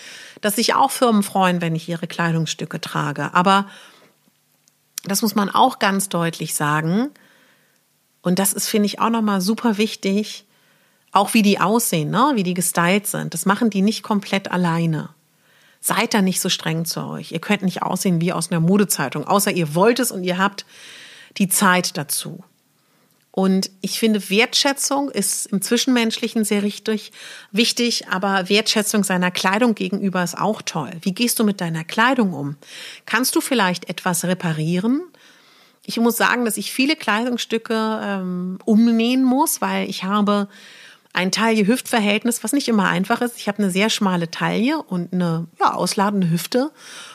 [0.40, 3.32] dass sich auch Firmen freuen, wenn ich ihre Kleidungsstücke trage.
[3.32, 3.66] Aber
[5.04, 7.10] das muss man auch ganz deutlich sagen.
[8.22, 10.44] Und das ist, finde ich, auch nochmal super wichtig.
[11.12, 12.32] Auch wie die aussehen, ne?
[12.34, 13.32] wie die gestylt sind.
[13.32, 15.10] Das machen die nicht komplett alleine.
[15.80, 17.30] Seid da nicht so streng zu euch.
[17.30, 20.66] Ihr könnt nicht aussehen wie aus einer Modezeitung, außer ihr wollt es und ihr habt
[21.38, 22.42] die Zeit dazu.
[23.38, 27.12] Und ich finde, Wertschätzung ist im Zwischenmenschlichen sehr richtig,
[27.52, 30.90] wichtig, aber Wertschätzung seiner Kleidung gegenüber ist auch toll.
[31.02, 32.56] Wie gehst du mit deiner Kleidung um?
[33.04, 35.02] Kannst du vielleicht etwas reparieren?
[35.84, 40.48] Ich muss sagen, dass ich viele Kleidungsstücke ähm, umnähen muss, weil ich habe
[41.16, 43.38] ein Taille-Hüft-Verhältnis, was nicht immer einfach ist.
[43.38, 46.70] Ich habe eine sehr schmale Taille und eine ja, ausladende Hüfte.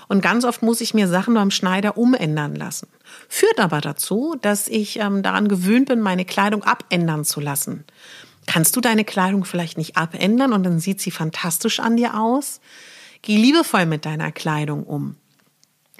[0.07, 2.87] Und ganz oft muss ich mir Sachen beim Schneider umändern lassen.
[3.29, 7.85] Führt aber dazu, dass ich ähm, daran gewöhnt bin, meine Kleidung abändern zu lassen.
[8.47, 12.59] Kannst du deine Kleidung vielleicht nicht abändern und dann sieht sie fantastisch an dir aus?
[13.21, 15.15] Geh liebevoll mit deiner Kleidung um.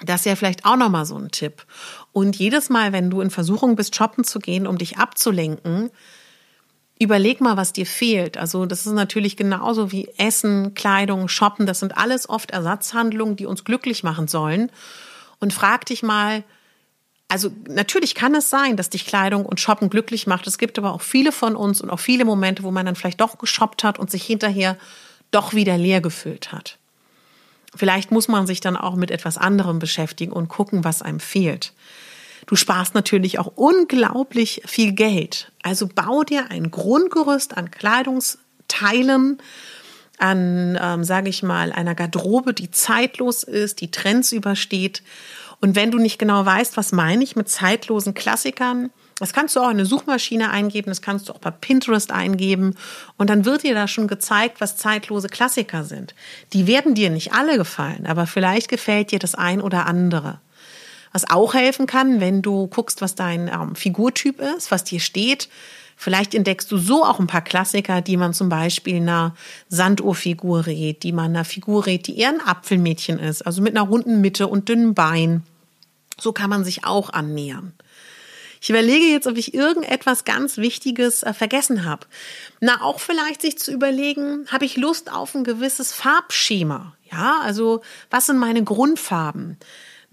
[0.04, 1.68] Das ist ja vielleicht auch nochmal so ein Tipp.
[2.14, 5.92] Und jedes Mal, wenn du in Versuchung bist, shoppen zu gehen, um dich abzulenken,
[7.02, 8.38] überleg mal, was dir fehlt.
[8.38, 11.66] Also das ist natürlich genauso wie Essen, Kleidung, Shoppen.
[11.66, 14.72] Das sind alles oft Ersatzhandlungen, die uns glücklich machen sollen.
[15.40, 16.44] Und frag dich mal,
[17.28, 20.46] also natürlich kann es sein, dass dich Kleidung und Shoppen glücklich macht.
[20.46, 23.22] Es gibt aber auch viele von uns und auch viele Momente, wo man dann vielleicht
[23.22, 24.78] doch geshoppt hat und sich hinterher
[25.32, 26.78] doch wieder leer gefüllt hat.
[27.74, 31.74] Vielleicht muss man sich dann auch mit etwas anderem beschäftigen und gucken, was einem fehlt.
[32.46, 35.52] Du sparst natürlich auch unglaublich viel Geld.
[35.64, 39.42] Also bau dir ein Grundgerüst an Kleidungsteilen,
[40.18, 45.04] an, ähm, sage ich mal, einer Garderobe, die zeitlos ist, die Trends übersteht.
[45.60, 48.90] Und wenn du nicht genau weißt, was meine ich mit zeitlosen Klassikern,
[49.20, 52.76] das kannst du auch in eine Suchmaschine eingeben, das kannst du auch bei Pinterest eingeben
[53.18, 56.16] und dann wird dir da schon gezeigt, was zeitlose Klassiker sind.
[56.54, 60.40] Die werden dir nicht alle gefallen, aber vielleicht gefällt dir das ein oder andere.
[61.12, 65.50] Was auch helfen kann, wenn du guckst, was dein ähm, Figurtyp ist, was dir steht.
[65.98, 69.36] Vielleicht entdeckst du so auch ein paar Klassiker, die man zum Beispiel einer
[69.70, 73.88] Sanduhrfigur rät, die man einer Figur rät, die eher ein Apfelmädchen ist, also mit einer
[73.88, 75.44] runden Mitte und dünnen Bein.
[76.20, 77.74] So kann man sich auch annähern.
[78.62, 82.06] Ich überlege jetzt, ob ich irgendetwas ganz Wichtiges äh, vergessen habe.
[82.60, 86.96] Na, auch vielleicht sich zu überlegen, habe ich Lust auf ein gewisses Farbschema?
[87.12, 87.82] Ja, also
[88.12, 89.58] was sind meine Grundfarben?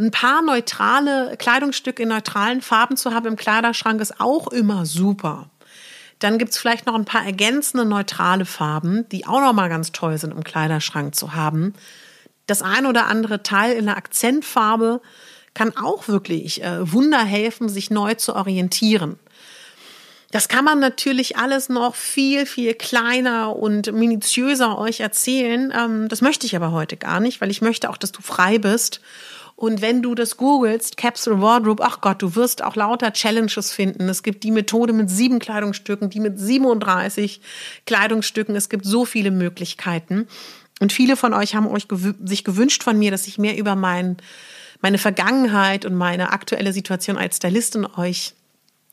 [0.01, 5.51] Ein paar neutrale Kleidungsstücke in neutralen Farben zu haben im Kleiderschrank ist auch immer super.
[6.21, 10.17] Dann gibt's vielleicht noch ein paar ergänzende neutrale Farben, die auch noch mal ganz toll
[10.17, 11.75] sind im Kleiderschrank zu haben.
[12.47, 15.01] Das ein oder andere Teil in der Akzentfarbe
[15.53, 19.19] kann auch wirklich äh, Wunder helfen, sich neu zu orientieren.
[20.31, 25.73] Das kann man natürlich alles noch viel, viel kleiner und minutiöser euch erzählen.
[25.77, 28.59] Ähm, das möchte ich aber heute gar nicht, weil ich möchte auch, dass du frei
[28.59, 29.01] bist
[29.59, 34.09] und wenn du das googelst, Capsule Wardrobe, ach Gott, du wirst auch lauter Challenges finden.
[34.09, 37.41] Es gibt die Methode mit sieben Kleidungsstücken, die mit 37
[37.85, 38.55] Kleidungsstücken.
[38.55, 40.29] Es gibt so viele Möglichkeiten.
[40.79, 43.75] Und viele von euch haben euch gewü sich gewünscht von mir, dass ich mehr über
[43.75, 44.19] mein,
[44.81, 48.35] meine Vergangenheit und meine aktuelle Situation als Stylistin euch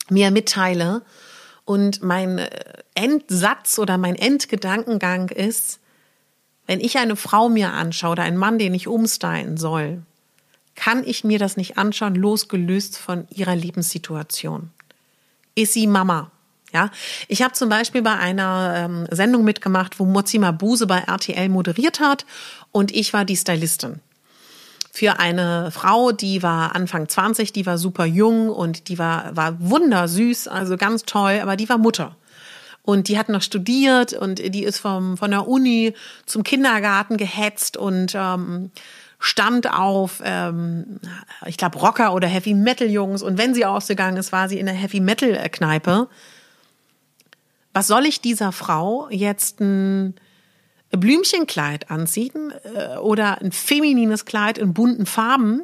[0.10, 1.04] mehr mitteile.
[1.64, 2.50] Und mein äh,
[2.96, 5.80] Endsatz oder mein Endgedankengang ist,
[6.66, 10.02] Wenn ich eine Frau mir anschaue oder einen Mann, den ich umstylen soll,
[10.76, 14.72] kann ich mir das nicht anschauen, losgelöst von ihrer Lebenssituation.
[15.56, 16.32] Ist sie Mama?
[16.74, 16.92] Ja,
[17.30, 22.02] ich habe zum Beispiel bei einer ähm, Sendung mitgemacht, wo Mozima Buse bei RTL moderiert
[22.02, 22.26] hat
[22.72, 24.02] und ich war die Stylistin.
[24.92, 29.58] Für eine Frau, die war Anfang 20, die war super jung und die war, war
[29.60, 32.16] wundersüß, also ganz toll, aber die war Mutter.
[32.82, 35.94] Und die hat noch studiert und die ist vom, von der Uni
[36.26, 38.72] zum Kindergarten gehetzt und ähm,
[39.20, 41.00] stand auf, ähm,
[41.46, 43.24] ich glaube, Rocker oder Heavy Metal Jungs.
[43.24, 46.08] Und wenn sie ausgegangen ist, war sie in der Heavy Metal Kneipe.
[47.74, 50.16] Was soll ich dieser Frau jetzt ein
[50.92, 55.64] Blümchenkleid anziehen äh, oder ein feminines Kleid in bunten Farben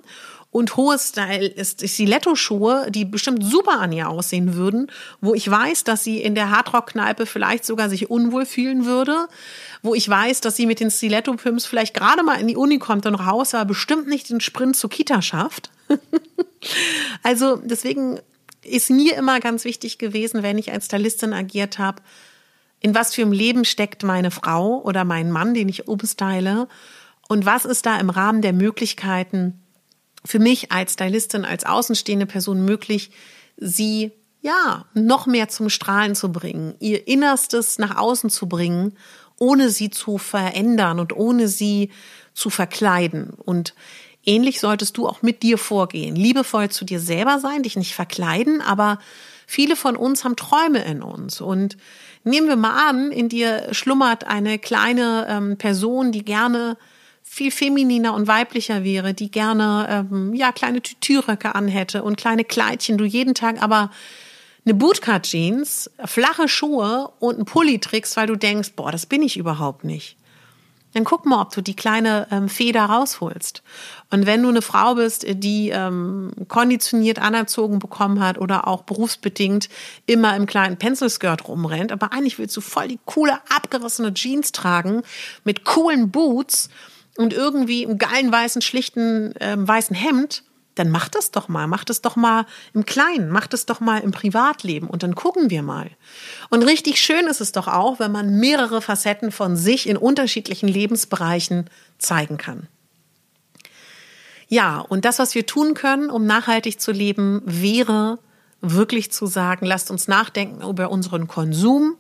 [0.51, 4.91] und hohe Style ist Stiletto-Schuhe, die bestimmt super an ihr aussehen würden,
[5.21, 9.27] wo ich weiß, dass sie in der Hardrock-Kneipe vielleicht sogar sich unwohl fühlen würde,
[9.81, 13.05] wo ich weiß, dass sie mit den Stiletto-Pimps vielleicht gerade mal in die Uni kommt
[13.05, 15.71] und raus, aber bestimmt nicht den Sprint zur Kita schafft.
[17.23, 18.19] also deswegen
[18.63, 22.01] ist mir immer ganz wichtig gewesen, wenn ich als Stylistin agiert habe,
[22.81, 26.67] in was für einem Leben steckt meine Frau oder mein Mann, den ich umstyle
[27.29, 29.60] und was ist da im Rahmen der Möglichkeiten
[30.23, 33.11] für mich als Stylistin, als außenstehende Person möglich,
[33.57, 34.11] sie
[34.41, 38.97] ja noch mehr zum Strahlen zu bringen, ihr Innerstes nach außen zu bringen,
[39.37, 41.89] ohne sie zu verändern und ohne sie
[42.33, 43.31] zu verkleiden.
[43.31, 43.73] Und
[44.23, 46.15] ähnlich solltest du auch mit dir vorgehen.
[46.15, 48.99] Liebevoll zu dir selber sein, dich nicht verkleiden, aber
[49.47, 51.41] viele von uns haben Träume in uns.
[51.41, 51.77] Und
[52.23, 56.77] nehmen wir mal an, in dir schlummert eine kleine ähm, Person, die gerne
[57.33, 62.97] viel femininer und weiblicher wäre, die gerne ähm, ja kleine Tütüröcke anhätte und kleine Kleidchen,
[62.97, 63.89] du jeden Tag aber
[64.65, 69.23] eine Bootcut Jeans, flache Schuhe und ein Pulli trägst, weil du denkst, boah, das bin
[69.23, 70.17] ich überhaupt nicht.
[70.93, 73.63] Dann guck mal, ob du die kleine ähm, Feder rausholst.
[74.09, 79.69] Und wenn du eine Frau bist, die ähm, konditioniert anerzogen bekommen hat oder auch berufsbedingt
[80.05, 85.03] immer im kleinen Pencilskirt rumrennt, aber eigentlich willst du voll die coole, abgerissene Jeans tragen
[85.45, 86.69] mit coolen Boots
[87.21, 90.43] und irgendwie im geilen weißen, schlichten äh, weißen Hemd,
[90.75, 93.99] dann mach das doch mal, mach das doch mal im Kleinen, mach das doch mal
[93.99, 95.91] im Privatleben und dann gucken wir mal.
[96.49, 100.67] Und richtig schön ist es doch auch, wenn man mehrere Facetten von sich in unterschiedlichen
[100.67, 102.67] Lebensbereichen zeigen kann.
[104.47, 108.19] Ja, und das, was wir tun können, um nachhaltig zu leben, wäre
[108.61, 111.95] wirklich zu sagen, lasst uns nachdenken über unseren Konsum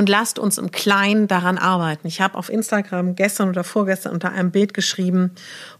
[0.00, 2.06] und lasst uns im Kleinen daran arbeiten.
[2.06, 5.32] Ich habe auf Instagram gestern oder vorgestern unter einem Bild geschrieben,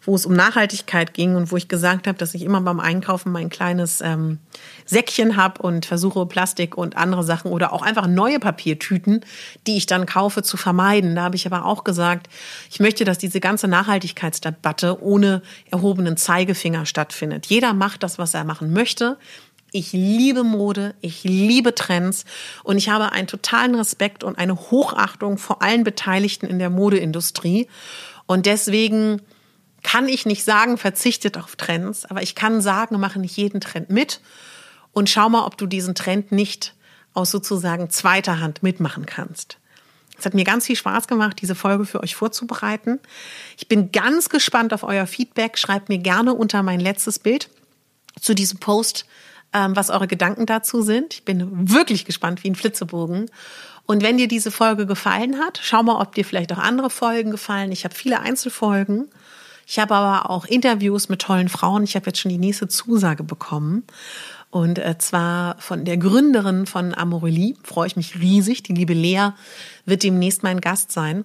[0.03, 3.33] wo es um Nachhaltigkeit ging und wo ich gesagt habe, dass ich immer beim Einkaufen
[3.33, 4.39] mein kleines ähm,
[4.85, 9.25] Säckchen habe und versuche Plastik und andere Sachen oder auch einfach neue Papiertüten,
[9.67, 11.17] die ich dann kaufe, zu vermeiden.
[11.17, 12.29] Da habe ich aber auch gesagt,
[12.71, 15.41] ich möchte, dass diese ganze Nachhaltigkeitsdebatte ohne
[15.71, 17.47] erhobenen Zeigefinger stattfindet.
[17.47, 19.17] Jeder macht das, was er machen möchte.
[19.73, 22.25] Ich liebe Mode, ich liebe Trends
[22.65, 27.69] und ich habe einen totalen Respekt und eine Hochachtung vor allen Beteiligten in der Modeindustrie.
[28.27, 29.23] Und deswegen
[29.83, 33.91] kann ich nicht sagen, verzichtet auf Trends, aber ich kann sagen, mache nicht jeden Trend
[33.91, 34.21] mit
[34.93, 36.75] und schau mal, ob du diesen Trend nicht
[37.15, 39.59] aus sozusagen zweiter Hand mitmachen kannst.
[40.19, 43.01] Es hat mir ganz viel Spaß gemacht, diese Folge für euch vorzubereiten.
[43.57, 45.57] Ich bin ganz gespannt auf euer Feedback.
[45.57, 47.49] Schreibt mir gerne unter mein letztes Bild
[48.21, 49.07] zu diesem Post
[49.53, 51.15] ähm, was eure Gedanken dazu sind.
[51.15, 53.31] Ich bin wirklich gespannt wie ein Flitzebogen.
[53.87, 57.31] Und wenn dir diese Folge gefallen hat, schau mal, ob dir vielleicht auch andere Folgen
[57.31, 57.73] gefallen.
[57.73, 59.09] Ich habe viele Einzelfolgen.
[59.67, 61.85] Ich habe aber auch Interviews mit tollen Frauen.
[61.85, 63.85] Ich habe jetzt schon die nächste Zusage bekommen.
[64.51, 67.55] Und äh, zwar von der Gründerin von Amorelie.
[67.63, 68.63] Freue ich mich riesig.
[68.63, 69.31] Die liebe Lea
[69.87, 71.25] wird demnächst mein Gast sein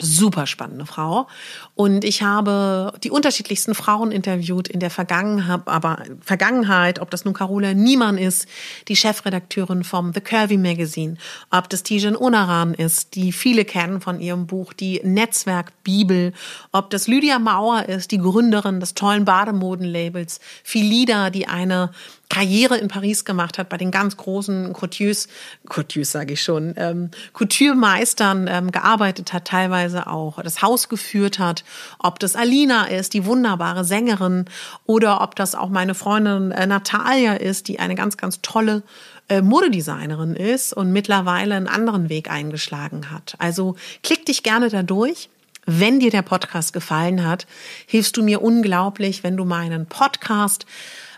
[0.00, 1.26] super spannende Frau.
[1.74, 7.34] Und ich habe die unterschiedlichsten Frauen interviewt in der Vergangenheit, aber Vergangenheit, ob das nun
[7.34, 8.46] Carola Niemann ist,
[8.86, 11.16] die Chefredakteurin vom The Curvy Magazine,
[11.50, 16.32] ob das Tijan Unaran ist, die viele kennen von ihrem Buch, die Netzwerk Bibel,
[16.70, 21.90] ob das Lydia Mauer ist, die Gründerin des tollen Bademodenlabels, Philida, die eine
[22.28, 25.28] Karriere in Paris gemacht hat bei den ganz großen Coutures,
[25.66, 31.64] Coutures sage ich schon, ähm, Couture-Meistern ähm, gearbeitet hat, teilweise auch das Haus geführt hat,
[31.98, 34.44] ob das Alina ist, die wunderbare Sängerin,
[34.84, 38.82] oder ob das auch meine Freundin äh, Natalia ist, die eine ganz, ganz tolle
[39.28, 43.36] äh, Modedesignerin ist und mittlerweile einen anderen Weg eingeschlagen hat.
[43.38, 45.30] Also klick dich gerne da durch.
[45.70, 47.46] Wenn dir der Podcast gefallen hat,
[47.86, 50.64] hilfst du mir unglaublich, wenn du meinen Podcast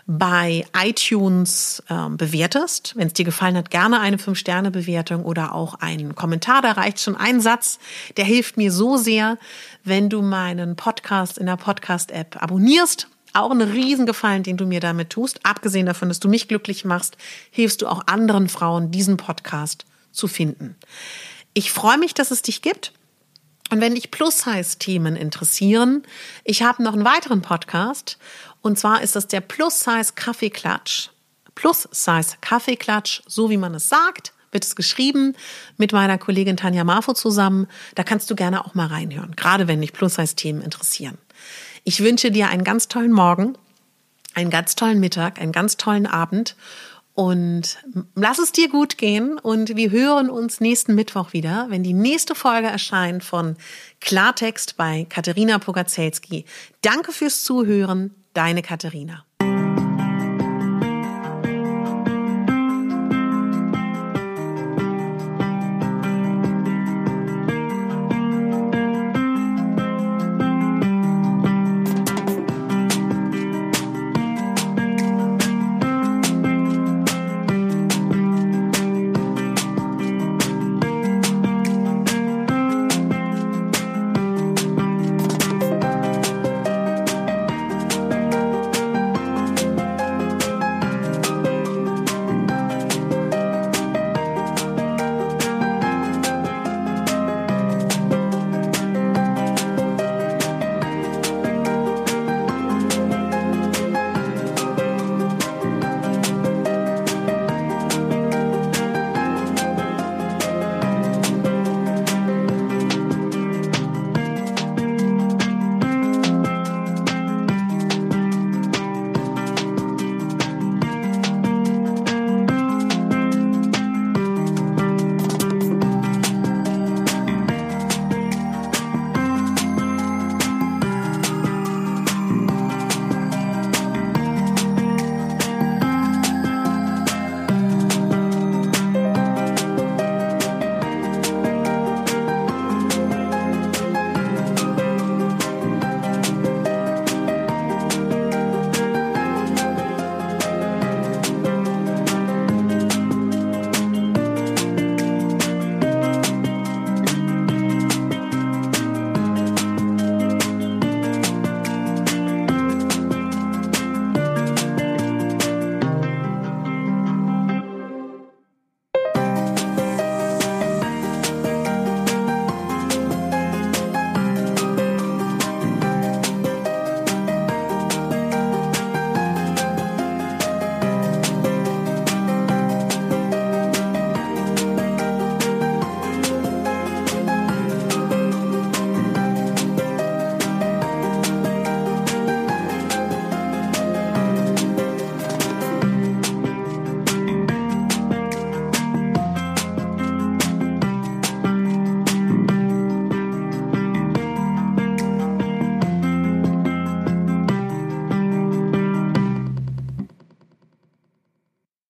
[0.07, 2.93] bei iTunes äh, bewertest.
[2.95, 6.61] Wenn es dir gefallen hat, gerne eine 5-Sterne-Bewertung oder auch einen Kommentar.
[6.61, 7.79] Da reicht schon ein Satz.
[8.17, 9.37] Der hilft mir so sehr,
[9.83, 13.07] wenn du meinen Podcast in der Podcast-App abonnierst.
[13.33, 15.45] Auch ein Riesengefallen, den du mir damit tust.
[15.45, 17.15] Abgesehen davon, dass du mich glücklich machst,
[17.49, 20.75] hilfst du auch anderen Frauen, diesen Podcast zu finden.
[21.53, 22.91] Ich freue mich, dass es dich gibt.
[23.71, 26.03] Und wenn dich Plus-Size-Themen interessieren,
[26.43, 28.17] ich habe noch einen weiteren Podcast.
[28.61, 31.09] Und zwar ist das der Plus-Size Kaffeeklatsch.
[31.55, 35.35] Plus-Size Kaffeeklatsch, so wie man es sagt, wird es geschrieben
[35.77, 37.67] mit meiner Kollegin Tanja Marfo zusammen.
[37.95, 41.17] Da kannst du gerne auch mal reinhören, gerade wenn dich Plus-Size-Themen interessieren.
[41.85, 43.57] Ich wünsche dir einen ganz tollen Morgen,
[44.33, 46.57] einen ganz tollen Mittag, einen ganz tollen Abend
[47.21, 47.77] und
[48.15, 52.33] lass es dir gut gehen und wir hören uns nächsten Mittwoch wieder, wenn die nächste
[52.33, 53.57] Folge erscheint von
[53.99, 56.45] Klartext bei Katharina Pogacelski.
[56.81, 59.23] Danke fürs Zuhören, deine Katharina.